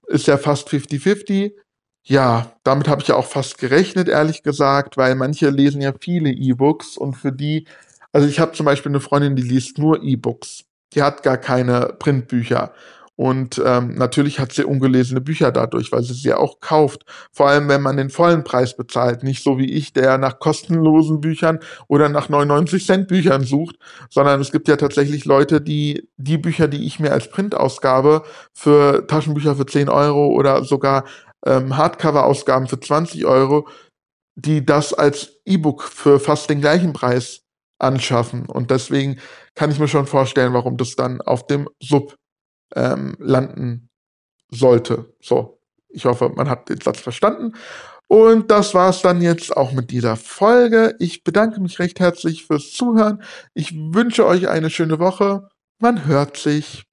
ist 0.08 0.28
ja 0.28 0.38
fast 0.38 0.69
50-50. 0.69 1.54
Ja, 2.08 2.51
damit 2.63 2.88
habe 2.88 3.01
ich 3.01 3.08
ja 3.08 3.15
auch 3.15 3.25
fast 3.25 3.58
gerechnet, 3.58 4.08
ehrlich 4.08 4.43
gesagt, 4.43 4.95
weil 4.95 5.15
manche 5.15 5.49
lesen 5.49 5.82
ja 5.82 5.91
viele 5.99 6.30
E-Books 6.30 6.97
und 6.97 7.15
für 7.15 7.32
die, 7.32 7.67
also 8.12 8.28
ich 8.28 8.39
habe 8.39 8.51
zum 8.51 8.67
Beispiel 8.67 8.91
eine 8.91 8.99
Freundin, 8.99 9.36
die 9.36 9.41
liest 9.41 9.80
nur 9.80 10.04
E-Books 10.04 10.64
die 10.93 11.02
hat 11.02 11.24
gar 11.24 11.38
keine 11.38 11.95
Printbücher. 12.00 12.74
Und 13.17 13.62
ähm, 13.65 13.95
natürlich 13.95 14.39
hat 14.39 14.52
sie 14.52 14.65
ungelesene 14.65 15.21
Bücher 15.21 15.52
dadurch, 15.52 15.91
weil 15.91 16.04
sie 16.04 16.13
sie 16.13 16.34
auch 16.34 16.60
kauft. 16.60 17.06
Vor 17.32 17.48
allem, 17.48 17.69
wenn 17.69 17.82
man 17.82 17.95
den 17.95 18.10
vollen 18.10 18.43
Preis 18.43 18.76
bezahlt. 18.76 19.24
Nicht 19.24 19.41
so 19.41 19.58
wie 19.58 19.71
ich, 19.71 19.93
der 19.93 20.17
nach 20.17 20.39
kostenlosen 20.39 21.21
Büchern 21.21 21.60
oder 21.88 22.10
nach 22.10 22.28
99 22.28 22.86
Cent 22.86 23.08
Büchern 23.08 23.43
sucht, 23.43 23.78
sondern 24.10 24.41
es 24.41 24.52
gibt 24.52 24.67
ja 24.67 24.76
tatsächlich 24.76 25.24
Leute, 25.24 25.62
die 25.62 26.10
die 26.17 26.38
Bücher, 26.38 26.67
die 26.67 26.86
ich 26.86 27.00
mir 27.00 27.13
als 27.13 27.30
Printausgabe 27.30 28.24
für 28.54 29.08
Taschenbücher 29.08 29.56
für 29.56 29.65
10 29.65 29.88
Euro 29.88 30.28
oder 30.28 30.65
sogar 30.65 31.06
ähm, 31.45 31.78
Hardcover-Ausgaben 31.78 32.67
für 32.67 32.80
20 32.82 33.26
Euro, 33.26 33.69
die 34.36 34.65
das 34.65 34.93
als 34.93 35.39
E-Book 35.45 35.84
für 35.84 36.19
fast 36.19 36.50
den 36.50 36.60
gleichen 36.60 36.91
Preis 36.91 37.43
anschaffen. 37.80 38.45
Und 38.45 38.71
deswegen 38.71 39.19
kann 39.56 39.72
ich 39.72 39.80
mir 39.80 39.88
schon 39.88 40.06
vorstellen, 40.06 40.54
warum 40.54 40.78
das 40.78 40.96
dann 40.96 41.22
auf 41.22 41.48
dem 41.48 41.70
Sub 41.82 42.15
ähm, 42.76 43.15
landen 43.20 43.89
sollte. 44.52 45.13
So, 45.22 45.60
ich 45.89 46.06
hoffe, 46.06 46.30
man 46.30 46.50
hat 46.50 46.70
den 46.70 46.82
Satz 46.82 47.00
verstanden. 47.00 47.54
Und 48.08 48.52
das 48.52 48.74
war 48.74 48.89
es 48.89 49.02
dann 49.02 49.22
jetzt 49.22 49.56
auch 49.56 49.72
mit 49.72 49.89
dieser 49.89 50.15
Folge. 50.15 50.96
Ich 51.00 51.24
bedanke 51.24 51.60
mich 51.60 51.80
recht 51.80 52.00
herzlich 52.00 52.46
fürs 52.46 52.72
Zuhören. 52.72 53.24
Ich 53.54 53.74
wünsche 53.74 54.26
euch 54.26 54.48
eine 54.48 54.70
schöne 54.70 55.00
Woche. 55.00 55.50
Man 55.80 56.06
hört 56.06 56.38
sich. 56.38 56.86